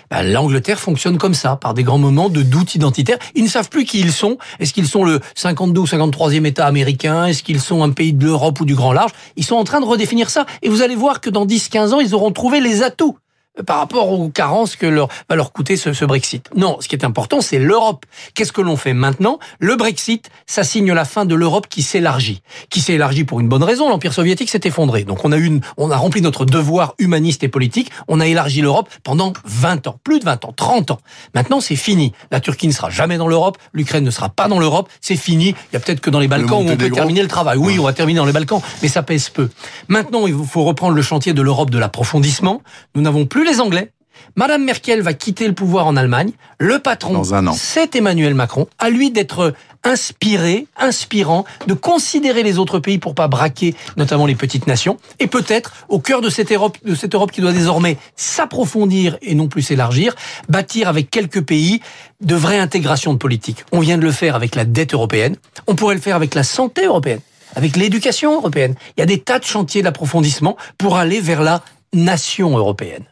Ben, 0.09 0.23
L'Angleterre 0.23 0.79
fonctionne 0.79 1.17
comme 1.17 1.33
ça, 1.33 1.55
par 1.55 1.73
des 1.73 1.83
grands 1.83 1.97
moments 1.97 2.29
de 2.29 2.41
doute 2.41 2.75
identitaire. 2.75 3.17
Ils 3.35 3.43
ne 3.43 3.49
savent 3.49 3.69
plus 3.69 3.85
qui 3.85 3.99
ils 3.99 4.11
sont. 4.11 4.37
Est-ce 4.59 4.73
qu'ils 4.73 4.87
sont 4.87 5.03
le 5.03 5.19
52 5.35 5.81
ou 5.81 5.85
53e 5.85 6.45
État 6.45 6.65
américain? 6.65 7.25
Est-ce 7.25 7.43
qu'ils 7.43 7.61
sont 7.61 7.83
un 7.83 7.91
pays 7.91 8.13
de 8.13 8.25
l'Europe 8.25 8.59
ou 8.59 8.65
du 8.65 8.75
grand 8.75 8.93
large? 8.93 9.11
Ils 9.35 9.45
sont 9.45 9.55
en 9.55 9.63
train 9.63 9.81
de 9.81 9.85
redéfinir 9.85 10.29
ça. 10.29 10.45
Et 10.61 10.69
vous 10.69 10.81
allez 10.81 10.95
voir 10.95 11.21
que 11.21 11.29
dans 11.29 11.45
10-15 11.45 11.93
ans, 11.93 11.99
ils 11.99 12.15
auront 12.15 12.31
trouvé 12.31 12.59
les 12.59 12.83
atouts 12.83 13.17
par 13.65 13.77
rapport 13.77 14.11
aux 14.11 14.29
carences 14.29 14.75
que 14.75 14.85
leur, 14.85 15.09
va 15.29 15.35
leur 15.35 15.51
coûter 15.51 15.75
ce, 15.75 15.93
ce 15.93 16.05
Brexit. 16.05 16.49
Non, 16.55 16.77
ce 16.79 16.87
qui 16.87 16.95
est 16.95 17.03
important, 17.03 17.41
c'est 17.41 17.59
l'Europe. 17.59 18.05
Qu'est-ce 18.33 18.51
que 18.51 18.61
l'on 18.61 18.77
fait 18.77 18.93
maintenant? 18.93 19.39
Le 19.59 19.75
Brexit, 19.75 20.29
ça 20.45 20.63
signe 20.63 20.93
la 20.93 21.05
fin 21.05 21.25
de 21.25 21.35
l'Europe 21.35 21.67
qui 21.67 21.81
s'élargit. 21.81 22.41
Qui 22.69 22.79
s'élargit 22.81 23.23
pour 23.23 23.39
une 23.39 23.49
bonne 23.49 23.63
raison. 23.63 23.89
L'Empire 23.89 24.13
soviétique 24.13 24.49
s'est 24.49 24.61
effondré. 24.63 25.03
Donc 25.03 25.25
on 25.25 25.31
a, 25.31 25.37
une, 25.37 25.61
on 25.77 25.91
a 25.91 25.97
rempli 25.97 26.21
notre 26.21 26.45
devoir 26.45 26.95
humaniste 26.99 27.43
et 27.43 27.49
politique. 27.49 27.91
On 28.07 28.19
a 28.19 28.27
élargi 28.27 28.61
l'Europe 28.61 28.89
pendant 29.03 29.33
20 29.45 29.87
ans. 29.87 29.99
Plus 30.03 30.19
de 30.19 30.25
20 30.25 30.45
ans, 30.45 30.53
30 30.55 30.91
ans. 30.91 30.99
Maintenant, 31.35 31.59
c'est 31.59 31.75
fini. 31.75 32.13
La 32.31 32.39
Turquie 32.39 32.67
ne 32.67 32.73
sera 32.73 32.89
jamais 32.89 33.17
dans 33.17 33.27
l'Europe. 33.27 33.57
L'Ukraine 33.73 34.03
ne 34.03 34.11
sera 34.11 34.29
pas 34.29 34.47
dans 34.47 34.59
l'Europe. 34.59 34.89
C'est 35.01 35.15
fini. 35.15 35.49
Il 35.49 35.73
y 35.73 35.77
a 35.77 35.79
peut-être 35.79 36.01
que 36.01 36.09
dans 36.09 36.19
les 36.19 36.27
Balkans 36.27 36.65
où 36.65 36.69
on 36.69 36.77
peut 36.77 36.89
terminer 36.89 37.21
le 37.21 37.27
travail. 37.27 37.57
Oui, 37.57 37.77
on 37.79 37.83
va 37.83 37.93
terminer 37.93 38.19
dans 38.19 38.25
les 38.25 38.31
Balkans, 38.31 38.61
mais 38.81 38.87
ça 38.87 39.03
pèse 39.03 39.29
peu. 39.29 39.49
Maintenant, 39.87 40.27
il 40.27 40.35
faut 40.45 40.63
reprendre 40.63 40.95
le 40.95 41.01
chantier 41.01 41.33
de 41.33 41.41
l'Europe 41.41 41.69
de 41.69 41.77
l'approfondissement. 41.77 42.61
Nous 42.95 43.01
n'avons 43.01 43.25
plus 43.25 43.38
les 43.43 43.59
Anglais. 43.59 43.91
Madame 44.35 44.63
Merkel 44.63 45.01
va 45.01 45.13
quitter 45.13 45.47
le 45.47 45.53
pouvoir 45.53 45.87
en 45.87 45.95
Allemagne. 45.95 46.31
Le 46.59 46.79
patron, 46.79 47.23
c'est 47.53 47.95
Emmanuel 47.95 48.33
Macron. 48.33 48.67
À 48.77 48.89
lui 48.89 49.11
d'être 49.11 49.53
inspiré, 49.83 50.67
inspirant, 50.77 51.45
de 51.67 51.73
considérer 51.73 52.43
les 52.43 52.57
autres 52.57 52.79
pays 52.79 52.99
pour 52.99 53.15
pas 53.15 53.27
braquer 53.27 53.75
notamment 53.97 54.25
les 54.25 54.35
petites 54.35 54.67
nations. 54.67 54.97
Et 55.19 55.27
peut-être, 55.27 55.73
au 55.87 55.99
cœur 55.99 56.21
de 56.21 56.29
cette 56.29 56.51
Europe, 56.51 56.77
de 56.83 56.95
cette 56.95 57.15
Europe 57.15 57.31
qui 57.31 57.41
doit 57.41 57.53
désormais 57.53 57.97
s'approfondir 58.15 59.17
et 59.21 59.35
non 59.35 59.47
plus 59.47 59.61
s'élargir, 59.61 60.15
bâtir 60.49 60.89
avec 60.89 61.09
quelques 61.09 61.41
pays 61.41 61.81
de 62.21 62.35
vraies 62.35 62.59
intégrations 62.59 63.13
de 63.13 63.17
politique. 63.17 63.63
On 63.71 63.79
vient 63.79 63.97
de 63.97 64.03
le 64.03 64.11
faire 64.11 64.35
avec 64.35 64.55
la 64.55 64.65
dette 64.65 64.93
européenne. 64.93 65.37
On 65.67 65.75
pourrait 65.75 65.95
le 65.95 66.01
faire 66.01 66.15
avec 66.15 66.35
la 66.35 66.43
santé 66.43 66.85
européenne 66.85 67.21
avec 67.55 67.77
l'éducation 67.77 68.35
européenne. 68.35 68.75
Il 68.95 68.99
y 68.99 69.03
a 69.03 69.07
des 69.07 69.21
tas 69.21 69.39
de 69.39 69.43
chantiers 69.43 69.81
d'approfondissement 69.81 70.55
pour 70.77 70.97
aller 70.97 71.19
vers 71.19 71.41
la 71.41 71.63
nation 71.93 72.55
européenne. 72.55 73.05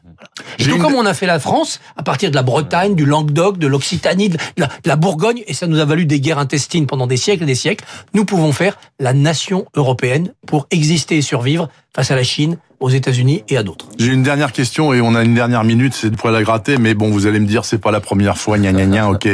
Tout 0.57 0.77
comme 0.77 0.95
on 0.95 1.05
a 1.05 1.13
fait 1.13 1.25
la 1.25 1.39
France, 1.39 1.79
à 1.95 2.03
partir 2.03 2.29
de 2.29 2.35
la 2.35 2.43
Bretagne, 2.43 2.95
du 2.95 3.05
Languedoc, 3.05 3.57
de 3.57 3.67
l'Occitanie, 3.67 4.29
de, 4.29 4.37
la, 4.85 4.95
Bourgogne, 4.95 5.43
et 5.47 5.53
ça 5.53 5.67
nous 5.67 5.79
a 5.79 5.85
valu 5.85 6.05
des 6.05 6.19
guerres 6.19 6.39
intestines 6.39 6.87
pendant 6.87 7.07
des 7.07 7.17
siècles 7.17 7.43
et 7.43 7.47
des 7.47 7.55
siècles, 7.55 7.85
nous 8.13 8.25
pouvons 8.25 8.51
faire 8.51 8.77
la 8.99 9.13
nation 9.13 9.65
européenne 9.75 10.33
pour 10.45 10.67
exister 10.71 11.17
et 11.17 11.21
survivre 11.21 11.69
face 11.95 12.11
à 12.11 12.15
la 12.15 12.23
Chine, 12.23 12.57
aux 12.79 12.89
États-Unis 12.89 13.43
et 13.49 13.57
à 13.57 13.63
d'autres. 13.63 13.87
J'ai 13.97 14.13
une 14.13 14.21
dernière 14.21 14.51
question 14.51 14.93
et 14.93 15.01
on 15.01 15.15
a 15.15 15.23
une 15.23 15.33
dernière 15.33 15.63
minute, 15.63 15.93
c'est 15.95 16.15
pour 16.15 16.29
la 16.29 16.43
gratter, 16.43 16.77
mais 16.77 16.93
bon, 16.93 17.09
vous 17.09 17.25
allez 17.25 17.39
me 17.39 17.47
dire, 17.47 17.65
c'est 17.65 17.79
pas 17.79 17.91
la 17.91 17.99
première 17.99 18.37
fois, 18.37 18.59
gna 18.59 18.71
gna 18.71 18.85
gna, 18.85 19.09
ok. 19.09 19.27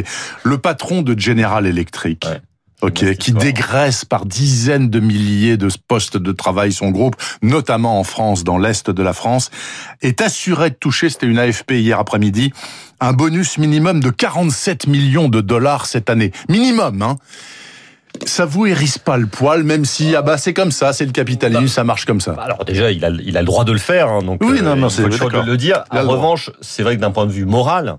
Le 0.43 0.57
patron 0.57 1.01
de 1.01 1.19
General 1.19 1.65
Electric, 1.65 2.25
Ok, 2.83 3.15
qui 3.15 3.31
dégraisse 3.31 4.03
par 4.03 4.25
dizaines 4.25 4.89
de 4.89 4.99
milliers 4.99 5.55
de 5.55 5.69
postes 5.87 6.17
de 6.17 6.31
travail 6.33 6.73
son 6.73 6.89
groupe, 6.89 7.15
notamment 7.41 7.97
en 7.97 8.03
France, 8.03 8.43
dans 8.43 8.57
l'est 8.57 8.89
de 8.89 9.01
la 9.01 9.13
France, 9.13 9.51
est 10.01 10.19
assuré 10.19 10.69
de 10.69 10.75
toucher, 10.75 11.09
c'était 11.09 11.27
une 11.27 11.39
AFP 11.39 11.71
hier 11.71 11.97
après-midi, 11.97 12.51
un 12.99 13.13
bonus 13.13 13.57
minimum 13.57 14.01
de 14.01 14.09
47 14.09 14.87
millions 14.87 15.29
de 15.29 15.39
dollars 15.39 15.85
cette 15.85 16.09
année. 16.09 16.33
Minimum, 16.49 17.01
hein 17.01 17.15
ça 18.25 18.45
vous 18.45 18.65
hérisse 18.67 18.97
pas 18.97 19.15
le 19.15 19.27
poil, 19.27 19.63
même 19.63 19.85
si 19.85 20.13
ah 20.15 20.21
bah 20.21 20.37
c'est 20.37 20.53
comme 20.53 20.71
ça, 20.71 20.91
c'est 20.93 21.05
le 21.05 21.11
capitalisme, 21.11 21.63
bah, 21.63 21.67
ça 21.69 21.83
marche 21.83 22.05
comme 22.05 22.21
ça. 22.21 22.33
Bah, 22.33 22.43
alors 22.43 22.65
déjà, 22.65 22.91
il 22.91 23.03
a, 23.05 23.09
il 23.09 23.37
a 23.37 23.39
le 23.39 23.45
droit 23.45 23.63
de 23.63 23.71
le 23.71 23.79
faire, 23.79 24.09
hein, 24.09 24.21
donc 24.21 24.41
oui, 24.43 24.61
non, 24.61 24.71
euh, 24.71 24.75
non, 24.75 24.89
c'est 24.89 25.03
de 25.03 25.45
le 25.45 25.57
dire. 25.57 25.83
En 25.89 26.07
revanche, 26.07 26.51
c'est 26.61 26.83
vrai 26.83 26.95
que 26.95 27.01
d'un 27.01 27.11
point 27.11 27.25
de 27.25 27.31
vue 27.31 27.45
moral, 27.45 27.97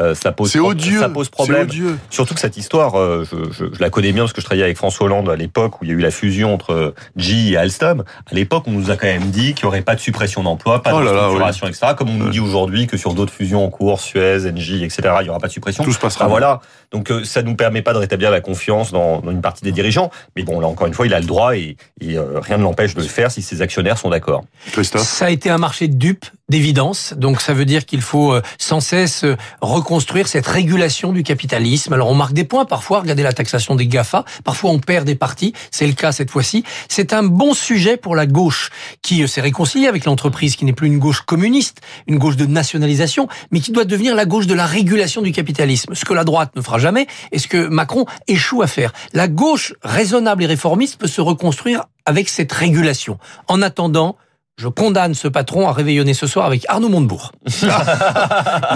euh, 0.00 0.14
ça 0.14 0.32
pose 0.32 0.56
odieux, 0.56 0.98
ça 0.98 1.08
pose 1.08 1.28
problème. 1.28 1.68
Surtout 2.10 2.34
que 2.34 2.40
cette 2.40 2.56
histoire, 2.56 2.98
euh, 2.98 3.24
je, 3.30 3.52
je, 3.52 3.64
je, 3.72 3.80
la 3.80 3.90
connais 3.90 4.12
bien 4.12 4.24
parce 4.24 4.32
que 4.32 4.40
je 4.40 4.46
travaillais 4.46 4.64
avec 4.64 4.76
François 4.76 5.06
Hollande 5.06 5.28
à 5.30 5.36
l'époque 5.36 5.80
où 5.80 5.84
il 5.84 5.88
y 5.88 5.92
a 5.92 5.94
eu 5.94 6.00
la 6.00 6.10
fusion 6.10 6.52
entre 6.52 6.94
G 7.16 7.50
et 7.50 7.56
Alstom. 7.56 8.02
À 8.30 8.34
l'époque, 8.34 8.64
on 8.66 8.72
nous 8.72 8.90
a 8.90 8.96
quand 8.96 9.06
même 9.06 9.30
dit 9.30 9.54
qu'il 9.54 9.66
n'y 9.66 9.68
aurait 9.68 9.82
pas 9.82 9.94
de 9.94 10.00
suppression 10.00 10.42
d'emplois, 10.42 10.82
pas 10.82 10.90
de 10.90 10.96
oh 10.96 11.68
etc. 11.68 11.92
Comme 11.96 12.10
on 12.10 12.14
nous 12.14 12.30
dit 12.30 12.40
aujourd'hui 12.40 12.86
que 12.86 12.96
sur 12.96 13.14
d'autres 13.14 13.32
fusions 13.32 13.64
en 13.64 13.70
cours, 13.70 14.00
Suez, 14.00 14.50
Engie, 14.50 14.82
etc., 14.82 15.02
il 15.20 15.24
n'y 15.24 15.30
aura 15.30 15.38
pas 15.38 15.48
de 15.48 15.52
suppression. 15.52 15.84
Tout 15.84 15.92
se 15.92 15.98
passera. 15.98 16.26
voilà. 16.26 16.60
Donc 16.94 17.10
euh, 17.10 17.24
ça 17.24 17.42
nous 17.42 17.56
permet 17.56 17.82
pas 17.82 17.92
de 17.92 17.98
rétablir 17.98 18.30
la 18.30 18.40
confiance 18.40 18.92
dans, 18.92 19.20
dans, 19.20 19.30
une 19.30 19.42
partie 19.42 19.64
des 19.64 19.72
dirigeants. 19.72 20.10
Mais 20.36 20.44
bon, 20.44 20.60
là 20.60 20.68
encore 20.68 20.86
une 20.86 20.94
fois, 20.94 21.06
il 21.06 21.12
a 21.12 21.20
le 21.20 21.26
droit 21.26 21.56
et, 21.56 21.76
et 22.00 22.16
rien 22.18 22.56
ne 22.56 22.62
l'empêche 22.62 22.94
de 22.94 23.02
le 23.02 23.08
faire 23.08 23.30
si 23.30 23.42
ses 23.42 23.60
actionnaires 23.60 23.98
sont 23.98 24.10
d'accord. 24.10 24.44
Christophe. 24.72 25.02
Ça 25.02 25.26
a 25.26 25.30
été 25.30 25.50
un 25.50 25.58
marché 25.58 25.88
de 25.88 25.94
dupes 25.94 26.26
d'évidence. 26.48 27.14
Donc 27.16 27.40
ça 27.40 27.52
veut 27.52 27.64
dire 27.64 27.84
qu'il 27.86 28.02
faut 28.02 28.34
sans 28.58 28.80
cesse 28.80 29.24
reconstruire 29.60 30.28
cette 30.28 30.46
régulation 30.46 31.12
du 31.12 31.22
capitalisme. 31.22 31.92
Alors 31.92 32.08
on 32.08 32.14
marque 32.14 32.34
des 32.34 32.44
points 32.44 32.64
parfois, 32.64 33.00
regardez 33.00 33.22
la 33.22 33.32
taxation 33.32 33.74
des 33.74 33.86
GAFA, 33.86 34.24
parfois 34.44 34.70
on 34.70 34.78
perd 34.78 35.06
des 35.06 35.14
parties, 35.14 35.54
c'est 35.70 35.86
le 35.86 35.94
cas 35.94 36.12
cette 36.12 36.30
fois-ci. 36.30 36.64
C'est 36.88 37.12
un 37.12 37.22
bon 37.22 37.54
sujet 37.54 37.96
pour 37.96 38.14
la 38.14 38.26
gauche 38.26 38.70
qui 39.02 39.22
euh, 39.22 39.26
s'est 39.26 39.40
réconciliée 39.40 39.86
avec 39.86 40.04
l'entreprise, 40.04 40.56
qui 40.56 40.64
n'est 40.64 40.72
plus 40.72 40.86
une 40.86 40.98
gauche 40.98 41.22
communiste, 41.22 41.80
une 42.06 42.18
gauche 42.18 42.36
de 42.36 42.46
nationalisation, 42.46 43.28
mais 43.50 43.60
qui 43.60 43.72
doit 43.72 43.84
devenir 43.84 44.14
la 44.14 44.26
gauche 44.26 44.46
de 44.46 44.54
la 44.54 44.66
régulation 44.66 45.22
du 45.22 45.32
capitalisme, 45.32 45.94
ce 45.94 46.04
que 46.04 46.14
la 46.14 46.24
droite 46.24 46.50
ne 46.56 46.60
fera 46.60 46.78
jamais 46.78 46.83
et 47.32 47.38
ce 47.38 47.48
que 47.48 47.66
Macron 47.68 48.06
échoue 48.26 48.62
à 48.62 48.66
faire. 48.66 48.92
La 49.12 49.28
gauche 49.28 49.74
raisonnable 49.82 50.42
et 50.42 50.46
réformiste 50.46 50.98
peut 50.98 51.06
se 51.06 51.20
reconstruire 51.20 51.84
avec 52.06 52.28
cette 52.28 52.52
régulation. 52.52 53.18
En 53.48 53.62
attendant, 53.62 54.16
je 54.56 54.68
condamne 54.68 55.14
ce 55.14 55.26
patron 55.26 55.68
à 55.68 55.72
réveillonner 55.72 56.14
ce 56.14 56.26
soir 56.26 56.46
avec 56.46 56.64
Arnaud 56.68 56.88
Montebourg. 56.88 57.32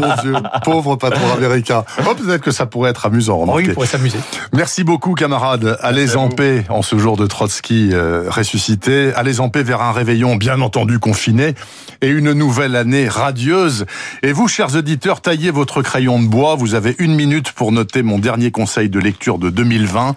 Mon 0.01 0.23
Dieu, 0.23 0.35
pauvre 0.65 0.97
patron 0.97 1.33
américain. 1.33 1.85
Oh, 2.01 2.15
peut-être 2.15 2.43
que 2.43 2.51
ça 2.51 2.67
pourrait 2.67 2.91
être 2.91 3.07
amusant. 3.07 3.45
Oui, 3.47 3.63
il 3.67 3.75
pourrait 3.75 3.87
s'amuser. 3.87 4.19
Merci 4.53 4.83
beaucoup, 4.83 5.15
camarades. 5.15 5.79
Allez 5.81 6.17
en 6.17 6.29
paix 6.29 6.65
en 6.69 6.83
ce 6.83 6.99
jour 6.99 7.17
de 7.17 7.27
Trotsky 7.27 7.91
euh, 7.93 8.29
ressuscité. 8.29 9.13
Allez 9.15 9.39
en 9.41 9.51
paix 9.51 9.63
vers 9.63 9.81
un 9.81 9.93
réveillon 9.93 10.37
bien 10.37 10.61
entendu 10.61 10.99
confiné 10.99 11.55
et 12.03 12.09
une 12.09 12.33
nouvelle 12.33 12.75
année 12.75 13.09
radieuse. 13.09 13.87
Et 14.23 14.33
vous, 14.33 14.49
chers 14.49 14.75
auditeurs, 14.75 15.21
taillez 15.21 15.53
votre 15.53 15.83
crayon 15.83 16.21
de 16.21 16.27
bois. 16.27 16.57
Vous 16.57 16.75
avez 16.75 16.97
une 16.99 17.15
minute 17.15 17.53
pour 17.53 17.71
noter 17.71 18.03
mon 18.03 18.19
dernier 18.19 18.51
conseil 18.51 18.89
de 18.89 18.99
lecture 18.99 19.39
de 19.39 19.49
2020. 19.49 20.15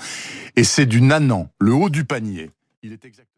Et 0.56 0.64
c'est 0.64 0.88
du 0.88 1.02
Nanan, 1.02 1.48
le 1.60 1.74
haut 1.74 1.90
du 1.90 2.04
panier. 2.04 2.50
Il 2.84 2.94
est 2.94 3.06
exact... 3.06 3.31